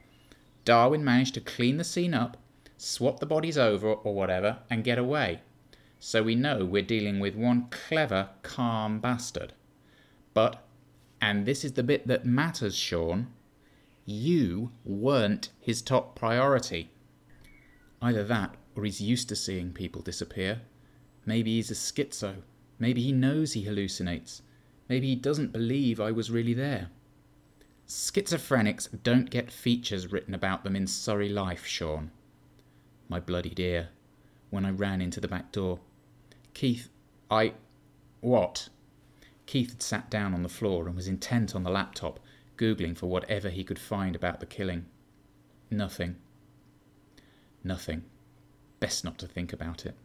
Darwin 0.63 1.03
managed 1.03 1.34
to 1.34 1.41
clean 1.41 1.75
the 1.75 1.84
scene 1.84 2.13
up, 2.13 2.38
swap 2.77 3.19
the 3.19 3.25
bodies 3.25 3.57
over 3.57 3.91
or 3.91 4.15
whatever, 4.15 4.60
and 4.69 4.86
get 4.86 4.98
away. 4.98 5.41
So 6.00 6.24
we 6.24 6.34
know 6.34 6.63
we're 6.63 6.81
dealing 6.81 7.19
with 7.19 7.36
one 7.36 7.67
clever, 7.72 8.29
calm 8.41 9.01
bastard. 9.01 9.51
But, 10.34 10.63
and 11.19 11.45
this 11.45 11.65
is 11.65 11.74
the 11.74 11.84
bit 11.84 12.07
that 12.07 12.25
matters, 12.25 12.77
Sean, 12.77 13.27
you 14.05 14.72
weren't 14.86 15.50
his 15.60 15.81
top 15.81 16.15
priority. 16.15 16.89
Either 18.01 18.24
that, 18.24 18.55
or 18.77 18.86
he's 18.86 19.01
used 19.01 19.27
to 19.27 19.36
seeing 19.36 19.74
people 19.74 20.01
disappear. 20.01 20.62
Maybe 21.25 21.55
he's 21.55 21.69
a 21.69 21.74
schizo. 21.74 22.36
Maybe 22.79 23.01
he 23.01 23.12
knows 23.12 23.53
he 23.53 23.65
hallucinates. 23.65 24.41
Maybe 24.89 25.08
he 25.08 25.15
doesn't 25.15 25.53
believe 25.53 26.00
I 26.00 26.12
was 26.12 26.29
really 26.29 26.53
there. 26.53 26.89
Schizophrenics 27.88 28.89
don't 29.03 29.29
get 29.29 29.51
features 29.51 30.12
written 30.12 30.34
about 30.34 30.63
them 30.63 30.75
in 30.75 30.88
Surrey 30.88 31.29
Life, 31.29 31.65
Sean. 31.65 32.12
My 33.08 33.20
bloody 33.20 33.51
dear, 33.51 33.89
when 34.50 34.65
I 34.65 34.72
ran 34.72 35.01
into 35.01 35.22
the 35.22 35.27
back 35.27 35.51
door. 35.51 35.79
Keith, 36.53 36.89
I. 37.29 37.53
What? 38.22 38.70
Keith 39.46 39.70
had 39.70 39.84
sat 39.84 40.10
down 40.10 40.34
on 40.34 40.44
the 40.44 40.50
floor 40.50 40.88
and 40.88 40.96
was 40.96 41.08
intent 41.08 41.55
on 41.55 41.63
the 41.63 41.70
laptop, 41.70 42.20
Googling 42.58 42.98
for 42.98 43.08
whatever 43.08 43.50
he 43.50 43.63
could 43.63 43.77
find 43.77 44.15
about 44.15 44.39
the 44.39 44.46
killing. 44.46 44.86
Nothing. 45.70 46.15
Nothing. 47.63 48.03
Best 48.79 49.03
not 49.03 49.17
to 49.20 49.27
think 49.27 49.53
about 49.53 49.86
it. 49.86 49.96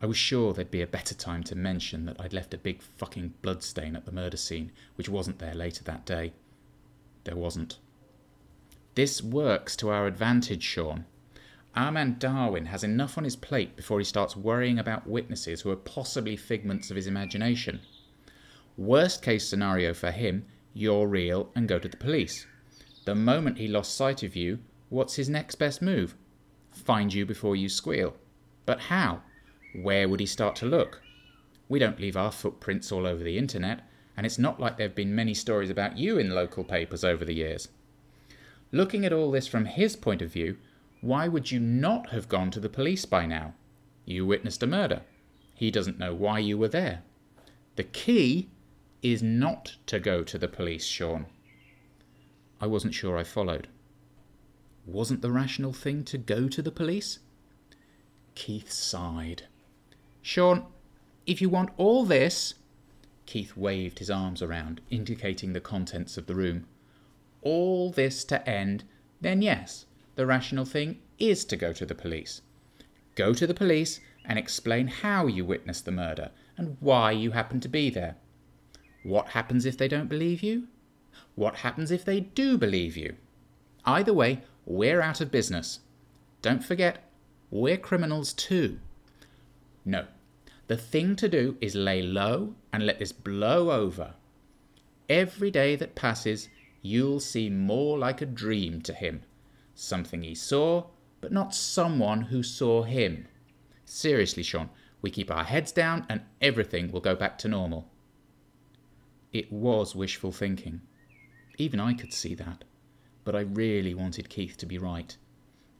I 0.00 0.06
was 0.06 0.16
sure 0.16 0.52
there'd 0.52 0.70
be 0.70 0.82
a 0.82 0.86
better 0.86 1.14
time 1.14 1.42
to 1.44 1.56
mention 1.56 2.06
that 2.06 2.20
I'd 2.20 2.32
left 2.32 2.54
a 2.54 2.58
big 2.58 2.82
fucking 2.82 3.34
bloodstain 3.42 3.96
at 3.96 4.04
the 4.04 4.12
murder 4.12 4.36
scene, 4.36 4.70
which 4.94 5.08
wasn't 5.08 5.40
there 5.40 5.54
later 5.54 5.82
that 5.84 6.06
day. 6.06 6.32
There 7.24 7.36
wasn't. 7.36 7.78
This 8.94 9.22
works 9.22 9.74
to 9.76 9.88
our 9.90 10.06
advantage, 10.06 10.62
Sean. 10.62 11.04
Our 11.74 11.92
man 11.92 12.16
Darwin 12.18 12.66
has 12.66 12.84
enough 12.84 13.18
on 13.18 13.24
his 13.24 13.36
plate 13.36 13.76
before 13.76 13.98
he 13.98 14.04
starts 14.04 14.36
worrying 14.36 14.78
about 14.78 15.06
witnesses 15.06 15.60
who 15.60 15.70
are 15.70 15.76
possibly 15.76 16.36
figments 16.36 16.90
of 16.90 16.96
his 16.96 17.06
imagination. 17.06 17.80
Worst 18.76 19.22
case 19.22 19.48
scenario 19.48 19.94
for 19.94 20.10
him, 20.10 20.46
you're 20.74 21.08
real 21.08 21.50
and 21.54 21.68
go 21.68 21.78
to 21.78 21.88
the 21.88 21.96
police. 21.96 22.46
The 23.04 23.14
moment 23.14 23.58
he 23.58 23.68
lost 23.68 23.96
sight 23.96 24.22
of 24.22 24.36
you, 24.36 24.60
what's 24.88 25.16
his 25.16 25.28
next 25.28 25.56
best 25.56 25.82
move? 25.82 26.14
find 26.70 27.12
you 27.12 27.26
before 27.26 27.56
you 27.56 27.68
squeal. 27.68 28.14
But 28.64 28.80
how? 28.80 29.22
Where 29.82 30.08
would 30.08 30.20
he 30.20 30.26
start 30.26 30.56
to 30.56 30.66
look? 30.66 31.02
We 31.68 31.78
don't 31.78 32.00
leave 32.00 32.16
our 32.16 32.32
footprints 32.32 32.90
all 32.90 33.06
over 33.06 33.22
the 33.22 33.38
internet, 33.38 33.80
and 34.16 34.24
it's 34.24 34.38
not 34.38 34.58
like 34.58 34.76
there 34.76 34.88
have 34.88 34.94
been 34.94 35.14
many 35.14 35.34
stories 35.34 35.70
about 35.70 35.98
you 35.98 36.18
in 36.18 36.30
local 36.30 36.64
papers 36.64 37.04
over 37.04 37.24
the 37.24 37.34
years. 37.34 37.68
Looking 38.72 39.04
at 39.04 39.12
all 39.12 39.30
this 39.30 39.46
from 39.46 39.66
his 39.66 39.96
point 39.96 40.22
of 40.22 40.32
view, 40.32 40.56
why 41.00 41.28
would 41.28 41.50
you 41.50 41.60
not 41.60 42.10
have 42.10 42.28
gone 42.28 42.50
to 42.50 42.60
the 42.60 42.68
police 42.68 43.04
by 43.04 43.26
now? 43.26 43.54
You 44.04 44.26
witnessed 44.26 44.62
a 44.62 44.66
murder. 44.66 45.02
He 45.54 45.70
doesn't 45.70 45.98
know 45.98 46.14
why 46.14 46.38
you 46.38 46.56
were 46.56 46.68
there. 46.68 47.02
The 47.76 47.84
key 47.84 48.48
is 49.02 49.22
not 49.22 49.76
to 49.86 50.00
go 50.00 50.24
to 50.24 50.38
the 50.38 50.48
police, 50.48 50.84
Sean. 50.84 51.26
I 52.60 52.66
wasn't 52.66 52.94
sure 52.94 53.16
I 53.16 53.24
followed 53.24 53.68
wasn't 54.88 55.20
the 55.20 55.30
rational 55.30 55.72
thing 55.72 56.02
to 56.02 56.18
go 56.18 56.48
to 56.48 56.62
the 56.62 56.70
police? 56.70 57.18
Keith 58.34 58.72
sighed. 58.72 59.44
Sean, 60.28 60.66
if 61.24 61.40
you 61.40 61.48
want 61.48 61.70
all 61.78 62.04
this. 62.04 62.52
Keith 63.24 63.56
waved 63.56 63.98
his 63.98 64.10
arms 64.10 64.42
around, 64.42 64.82
indicating 64.90 65.54
the 65.54 65.58
contents 65.74 66.18
of 66.18 66.26
the 66.26 66.34
room. 66.34 66.66
All 67.40 67.90
this 67.90 68.24
to 68.24 68.46
end, 68.46 68.84
then 69.22 69.40
yes, 69.40 69.86
the 70.16 70.26
rational 70.26 70.66
thing 70.66 70.98
is 71.18 71.46
to 71.46 71.56
go 71.56 71.72
to 71.72 71.86
the 71.86 71.94
police. 71.94 72.42
Go 73.14 73.32
to 73.32 73.46
the 73.46 73.54
police 73.54 74.00
and 74.22 74.38
explain 74.38 74.88
how 74.88 75.26
you 75.28 75.46
witnessed 75.46 75.86
the 75.86 75.92
murder 75.92 76.30
and 76.58 76.76
why 76.78 77.10
you 77.10 77.30
happened 77.30 77.62
to 77.62 77.68
be 77.70 77.88
there. 77.88 78.16
What 79.04 79.28
happens 79.28 79.64
if 79.64 79.78
they 79.78 79.88
don't 79.88 80.10
believe 80.10 80.42
you? 80.42 80.68
What 81.36 81.56
happens 81.64 81.90
if 81.90 82.04
they 82.04 82.20
do 82.20 82.58
believe 82.58 82.98
you? 82.98 83.16
Either 83.86 84.12
way, 84.12 84.42
we're 84.66 85.00
out 85.00 85.22
of 85.22 85.30
business. 85.30 85.80
Don't 86.42 86.62
forget, 86.62 87.10
we're 87.50 87.78
criminals 87.78 88.34
too. 88.34 88.78
No, 89.86 90.04
the 90.68 90.76
thing 90.76 91.16
to 91.16 91.28
do 91.28 91.56
is 91.60 91.74
lay 91.74 92.00
low 92.00 92.54
and 92.72 92.86
let 92.86 92.98
this 92.98 93.12
blow 93.12 93.70
over. 93.70 94.14
Every 95.08 95.50
day 95.50 95.76
that 95.76 95.94
passes, 95.94 96.48
you'll 96.82 97.20
seem 97.20 97.58
more 97.58 97.98
like 97.98 98.22
a 98.22 98.26
dream 98.26 98.80
to 98.82 98.92
him. 98.92 99.22
Something 99.74 100.22
he 100.22 100.34
saw, 100.34 100.86
but 101.20 101.32
not 101.32 101.54
someone 101.54 102.22
who 102.22 102.42
saw 102.42 102.84
him. 102.84 103.26
Seriously, 103.84 104.42
Sean, 104.42 104.70
we 105.02 105.10
keep 105.10 105.30
our 105.30 105.44
heads 105.44 105.72
down 105.72 106.06
and 106.08 106.20
everything 106.40 106.92
will 106.92 107.00
go 107.00 107.14
back 107.16 107.38
to 107.38 107.48
normal. 107.48 107.90
It 109.32 109.52
was 109.52 109.96
wishful 109.96 110.32
thinking. 110.32 110.82
Even 111.56 111.80
I 111.80 111.94
could 111.94 112.12
see 112.12 112.34
that 112.36 112.64
but 113.28 113.36
I 113.36 113.40
really 113.40 113.92
wanted 113.92 114.30
Keith 114.30 114.56
to 114.56 114.64
be 114.64 114.78
right. 114.78 115.14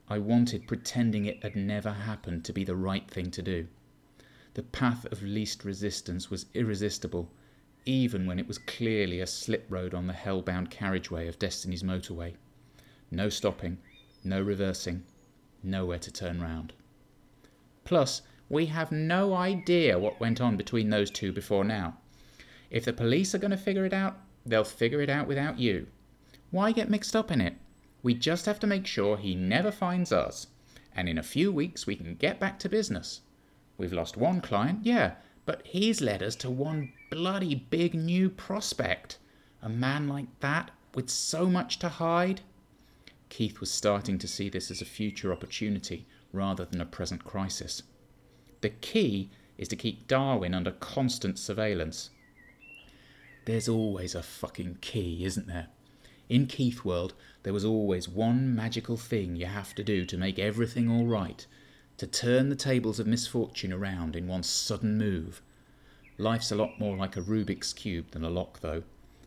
I 0.06 0.18
wanted 0.18 0.68
pretending 0.68 1.24
it 1.24 1.42
had 1.42 1.56
never 1.56 1.90
happened 1.90 2.44
to 2.44 2.52
be 2.52 2.62
the 2.62 2.76
right 2.76 3.10
thing 3.10 3.30
to 3.30 3.40
do. 3.40 3.68
The 4.54 4.62
path 4.62 5.04
of 5.12 5.22
least 5.22 5.64
resistance 5.64 6.30
was 6.30 6.46
irresistible, 6.54 7.30
even 7.84 8.26
when 8.26 8.38
it 8.38 8.48
was 8.48 8.58
clearly 8.58 9.20
a 9.20 9.26
slip 9.26 9.66
road 9.68 9.94
on 9.94 10.06
the 10.06 10.12
hell-bound 10.12 10.70
carriageway 10.70 11.28
of 11.28 11.38
Destiny's 11.38 11.82
motorway. 11.82 12.34
No 13.10 13.28
stopping, 13.28 13.78
no 14.24 14.42
reversing, 14.42 15.04
nowhere 15.62 15.98
to 15.98 16.12
turn 16.12 16.40
round. 16.40 16.72
Plus, 17.84 18.22
we 18.48 18.66
have 18.66 18.92
no 18.92 19.34
idea 19.34 19.98
what 19.98 20.20
went 20.20 20.40
on 20.40 20.56
between 20.56 20.90
those 20.90 21.10
two 21.10 21.32
before 21.32 21.64
now. 21.64 21.96
If 22.70 22.84
the 22.84 22.92
police 22.92 23.34
are 23.34 23.38
going 23.38 23.50
to 23.50 23.56
figure 23.56 23.84
it 23.84 23.92
out, 23.92 24.18
they'll 24.44 24.64
figure 24.64 25.00
it 25.00 25.10
out 25.10 25.26
without 25.26 25.58
you. 25.58 25.86
Why 26.50 26.72
get 26.72 26.90
mixed 26.90 27.14
up 27.14 27.30
in 27.30 27.40
it? 27.40 27.56
We 28.02 28.14
just 28.14 28.46
have 28.46 28.60
to 28.60 28.66
make 28.66 28.86
sure 28.86 29.16
he 29.16 29.34
never 29.34 29.70
finds 29.70 30.12
us, 30.12 30.46
and 30.94 31.08
in 31.08 31.18
a 31.18 31.22
few 31.22 31.52
weeks 31.52 31.86
we 31.86 31.96
can 31.96 32.14
get 32.14 32.40
back 32.40 32.58
to 32.60 32.68
business. 32.68 33.20
We've 33.78 33.92
lost 33.92 34.16
one 34.16 34.40
client, 34.40 34.80
yeah, 34.82 35.14
but 35.46 35.62
he's 35.64 36.00
led 36.00 36.22
us 36.22 36.34
to 36.36 36.50
one 36.50 36.92
bloody 37.10 37.54
big 37.54 37.94
new 37.94 38.28
prospect. 38.28 39.18
A 39.62 39.68
man 39.68 40.08
like 40.08 40.26
that, 40.40 40.72
with 40.94 41.08
so 41.08 41.46
much 41.46 41.78
to 41.78 41.88
hide? 41.88 42.40
Keith 43.28 43.60
was 43.60 43.70
starting 43.70 44.18
to 44.18 44.28
see 44.28 44.48
this 44.48 44.70
as 44.70 44.82
a 44.82 44.84
future 44.84 45.32
opportunity 45.32 46.06
rather 46.32 46.64
than 46.64 46.80
a 46.80 46.86
present 46.86 47.24
crisis. 47.24 47.82
The 48.60 48.70
key 48.70 49.30
is 49.56 49.68
to 49.68 49.76
keep 49.76 50.08
Darwin 50.08 50.54
under 50.54 50.72
constant 50.72 51.38
surveillance. 51.38 52.10
There's 53.44 53.68
always 53.68 54.14
a 54.14 54.22
fucking 54.22 54.78
key, 54.80 55.24
isn't 55.24 55.46
there? 55.46 55.68
In 56.28 56.46
Keith 56.46 56.84
World, 56.84 57.14
there 57.42 57.52
was 57.52 57.64
always 57.64 58.08
one 58.08 58.54
magical 58.54 58.96
thing 58.96 59.36
you 59.36 59.46
have 59.46 59.74
to 59.76 59.84
do 59.84 60.04
to 60.04 60.18
make 60.18 60.38
everything 60.38 60.90
all 60.90 61.06
right, 61.06 61.46
to 61.98 62.06
turn 62.06 62.48
the 62.48 62.56
tables 62.56 62.98
of 62.98 63.06
misfortune 63.06 63.72
around 63.72 64.16
in 64.16 64.26
one 64.26 64.42
sudden 64.42 64.96
move. 64.96 65.42
Life's 66.16 66.52
a 66.52 66.56
lot 66.56 66.78
more 66.78 66.96
like 66.96 67.16
a 67.16 67.20
Rubik's 67.20 67.72
Cube 67.72 68.12
than 68.12 68.24
a 68.24 68.30
lock, 68.30 68.60
though. 68.60 68.84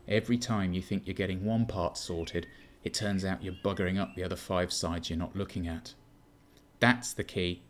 Every 0.08 0.38
time 0.38 0.72
you 0.72 0.82
think 0.82 1.06
you're 1.06 1.14
getting 1.14 1.44
one 1.44 1.66
part 1.66 1.96
sorted, 1.96 2.46
it 2.82 2.94
turns 2.94 3.24
out 3.24 3.42
you're 3.42 3.54
buggering 3.64 4.00
up 4.00 4.14
the 4.14 4.24
other 4.24 4.36
five 4.36 4.72
sides 4.72 5.08
you're 5.08 5.18
not 5.18 5.36
looking 5.36 5.68
at. 5.68 5.94
That's 6.80 7.12
the 7.12 7.24
key. 7.24 7.62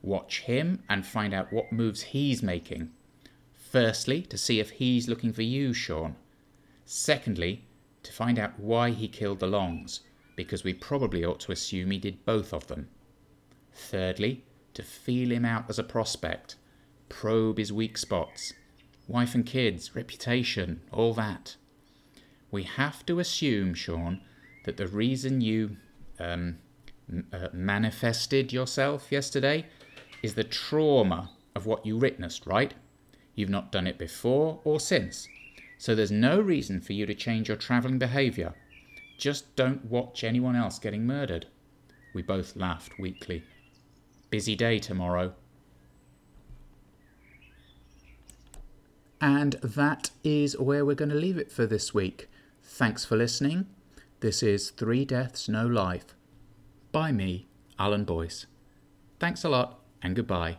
Watch 0.00 0.40
him 0.42 0.82
and 0.88 1.04
find 1.04 1.34
out 1.34 1.52
what 1.52 1.72
moves 1.72 2.02
he's 2.02 2.42
making. 2.42 2.90
Firstly, 3.52 4.22
to 4.22 4.38
see 4.38 4.60
if 4.60 4.70
he's 4.70 5.08
looking 5.08 5.32
for 5.32 5.42
you, 5.42 5.72
Sean. 5.72 6.16
Secondly, 6.84 7.64
to 8.04 8.12
find 8.12 8.38
out 8.38 8.58
why 8.58 8.90
he 8.90 9.08
killed 9.08 9.40
the 9.40 9.48
Longs, 9.48 10.00
because 10.36 10.62
we 10.62 10.72
probably 10.72 11.24
ought 11.24 11.40
to 11.40 11.52
assume 11.52 11.90
he 11.90 11.98
did 11.98 12.24
both 12.24 12.54
of 12.54 12.68
them. 12.68 12.88
Thirdly, 13.76 14.42
to 14.74 14.82
feel 14.82 15.30
him 15.30 15.44
out 15.44 15.66
as 15.68 15.78
a 15.78 15.84
prospect, 15.84 16.56
probe 17.08 17.58
his 17.58 17.72
weak 17.72 17.98
spots, 17.98 18.52
wife 19.06 19.34
and 19.34 19.44
kids, 19.44 19.94
reputation, 19.94 20.80
all 20.90 21.12
that. 21.14 21.56
We 22.50 22.62
have 22.64 23.04
to 23.06 23.20
assume, 23.20 23.74
Sean, 23.74 24.22
that 24.64 24.78
the 24.78 24.88
reason 24.88 25.40
you 25.40 25.76
um, 26.18 26.58
uh, 27.32 27.48
manifested 27.52 28.52
yourself 28.52 29.12
yesterday 29.12 29.66
is 30.22 30.34
the 30.34 30.44
trauma 30.44 31.30
of 31.54 31.66
what 31.66 31.86
you 31.86 31.96
witnessed, 31.96 32.46
right? 32.46 32.74
You've 33.34 33.50
not 33.50 33.70
done 33.70 33.86
it 33.86 33.98
before 33.98 34.60
or 34.64 34.80
since. 34.80 35.28
So 35.78 35.94
there's 35.94 36.10
no 36.10 36.40
reason 36.40 36.80
for 36.80 36.94
you 36.94 37.04
to 37.06 37.14
change 37.14 37.48
your 37.48 37.56
travelling 37.58 37.98
behaviour. 37.98 38.54
Just 39.18 39.54
don't 39.54 39.84
watch 39.84 40.24
anyone 40.24 40.56
else 40.56 40.78
getting 40.78 41.06
murdered. 41.06 41.46
We 42.14 42.22
both 42.22 42.56
laughed 42.56 42.98
weakly. 42.98 43.44
Busy 44.30 44.56
day 44.56 44.78
tomorrow. 44.78 45.34
And 49.20 49.54
that 49.62 50.10
is 50.22 50.58
where 50.58 50.84
we're 50.84 50.94
going 50.94 51.08
to 51.08 51.14
leave 51.14 51.38
it 51.38 51.50
for 51.50 51.66
this 51.66 51.94
week. 51.94 52.28
Thanks 52.62 53.04
for 53.04 53.16
listening. 53.16 53.66
This 54.20 54.42
is 54.42 54.70
Three 54.70 55.04
Deaths, 55.04 55.48
No 55.48 55.66
Life 55.66 56.14
by 56.96 57.12
me, 57.12 57.46
Alan 57.78 58.04
Boyce. 58.04 58.46
Thanks 59.20 59.44
a 59.44 59.50
lot 59.50 59.80
and 60.02 60.16
goodbye. 60.16 60.56